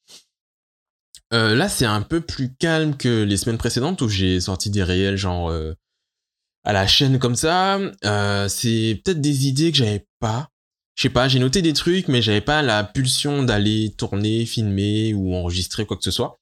Euh, 1.32 1.54
là, 1.54 1.68
c'est 1.68 1.86
un 1.86 2.02
peu 2.02 2.20
plus 2.20 2.54
calme 2.54 2.96
que 2.96 3.22
les 3.22 3.36
semaines 3.36 3.58
précédentes 3.58 4.00
où 4.02 4.08
j'ai 4.08 4.40
sorti 4.40 4.70
des 4.70 4.82
réels 4.82 5.16
genre 5.16 5.52
à 6.64 6.72
la 6.72 6.86
chaîne 6.86 7.18
comme 7.18 7.36
ça. 7.36 7.78
C'est 8.48 9.02
peut-être 9.04 9.20
des 9.20 9.48
idées 9.48 9.70
que 9.72 9.78
j'avais 9.78 10.06
pas. 10.20 10.48
Je 10.96 11.02
sais 11.02 11.10
pas, 11.10 11.26
j'ai 11.26 11.40
noté 11.40 11.60
des 11.60 11.72
trucs, 11.72 12.06
mais 12.06 12.22
j'avais 12.22 12.40
pas 12.40 12.62
la 12.62 12.84
pulsion 12.84 13.42
d'aller 13.42 13.92
tourner, 13.98 14.46
filmer 14.46 15.12
ou 15.12 15.34
enregistrer 15.34 15.86
quoi 15.86 15.96
que 15.96 16.04
ce 16.04 16.12
soit. 16.12 16.38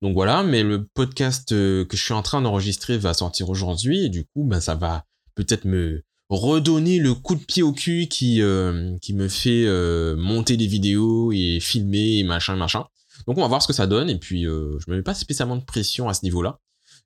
Donc 0.00 0.14
voilà, 0.14 0.44
mais 0.44 0.62
le 0.62 0.86
podcast 0.86 1.48
que 1.50 1.86
je 1.90 2.02
suis 2.02 2.14
en 2.14 2.22
train 2.22 2.40
d'enregistrer 2.40 2.98
va 2.98 3.14
sortir 3.14 3.50
aujourd'hui 3.50 4.04
et 4.04 4.08
du 4.08 4.24
coup, 4.26 4.44
ben 4.44 4.60
ça 4.60 4.76
va 4.76 5.04
peut-être 5.34 5.64
me 5.64 6.02
redonner 6.28 6.98
le 6.98 7.14
coup 7.14 7.34
de 7.34 7.44
pied 7.44 7.62
au 7.62 7.72
cul 7.72 8.08
qui 8.08 8.42
euh, 8.42 8.96
qui 9.00 9.14
me 9.14 9.28
fait 9.28 9.64
euh, 9.66 10.16
monter 10.16 10.56
des 10.56 10.66
vidéos 10.66 11.32
et 11.32 11.58
filmer 11.60 12.18
et 12.18 12.24
machin 12.24 12.56
machin. 12.56 12.84
Donc 13.26 13.38
on 13.38 13.42
va 13.42 13.48
voir 13.48 13.62
ce 13.62 13.68
que 13.68 13.72
ça 13.72 13.86
donne 13.86 14.10
et 14.10 14.18
puis 14.18 14.46
euh, 14.46 14.78
je 14.80 14.90
me 14.90 14.96
mets 14.96 15.02
pas 15.02 15.14
spécialement 15.14 15.56
de 15.56 15.64
pression 15.64 16.08
à 16.08 16.14
ce 16.14 16.24
niveau-là. 16.24 16.58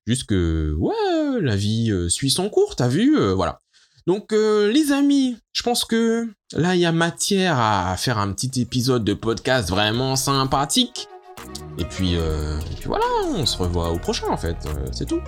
Juste 0.06 0.24
que 0.24 0.74
ouais, 0.78 1.40
la 1.40 1.56
vie 1.56 1.90
euh, 1.90 2.08
suit 2.08 2.30
son 2.30 2.48
cours, 2.48 2.76
t'as 2.76 2.88
vu, 2.88 3.18
voilà. 3.34 3.60
Donc 4.06 4.32
les 4.32 4.92
amis, 4.92 5.36
je 5.52 5.62
pense 5.62 5.84
que 5.84 6.26
là 6.54 6.74
il 6.74 6.80
y 6.80 6.86
a 6.86 6.90
matière 6.90 7.60
à 7.60 7.94
faire 7.96 8.18
un 8.18 8.32
petit 8.32 8.60
épisode 8.60 9.04
de 9.04 9.14
podcast 9.14 9.68
vraiment 9.68 10.16
sympathique. 10.16 11.06
Et 11.78 11.84
puis, 11.84 12.14
et 12.14 12.76
puis 12.78 12.86
voilà, 12.86 13.04
on 13.28 13.46
se 13.46 13.58
revoit 13.58 13.92
au 13.92 13.98
prochain 13.98 14.28
en 14.28 14.38
fait, 14.38 14.56
c'est 14.90 15.06
tout. 15.06 15.20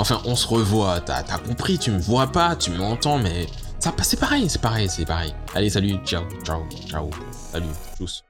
Enfin, 0.00 0.20
on 0.24 0.34
se 0.34 0.46
revoit, 0.48 1.00
t'as 1.00 1.22
compris, 1.38 1.78
tu 1.78 1.90
me 1.90 2.00
vois 2.00 2.26
pas, 2.26 2.56
tu 2.56 2.70
m'entends, 2.70 3.18
mais 3.18 3.46
ça 3.78 3.92
c'est 4.02 4.18
pareil, 4.18 4.48
c'est 4.48 4.60
pareil, 4.60 4.88
c'est 4.88 5.04
pareil. 5.04 5.34
Allez, 5.54 5.70
salut, 5.70 5.96
ciao, 6.04 6.24
ciao, 6.44 6.62
ciao, 6.88 7.10
salut, 7.52 7.66
tous. 7.96 8.24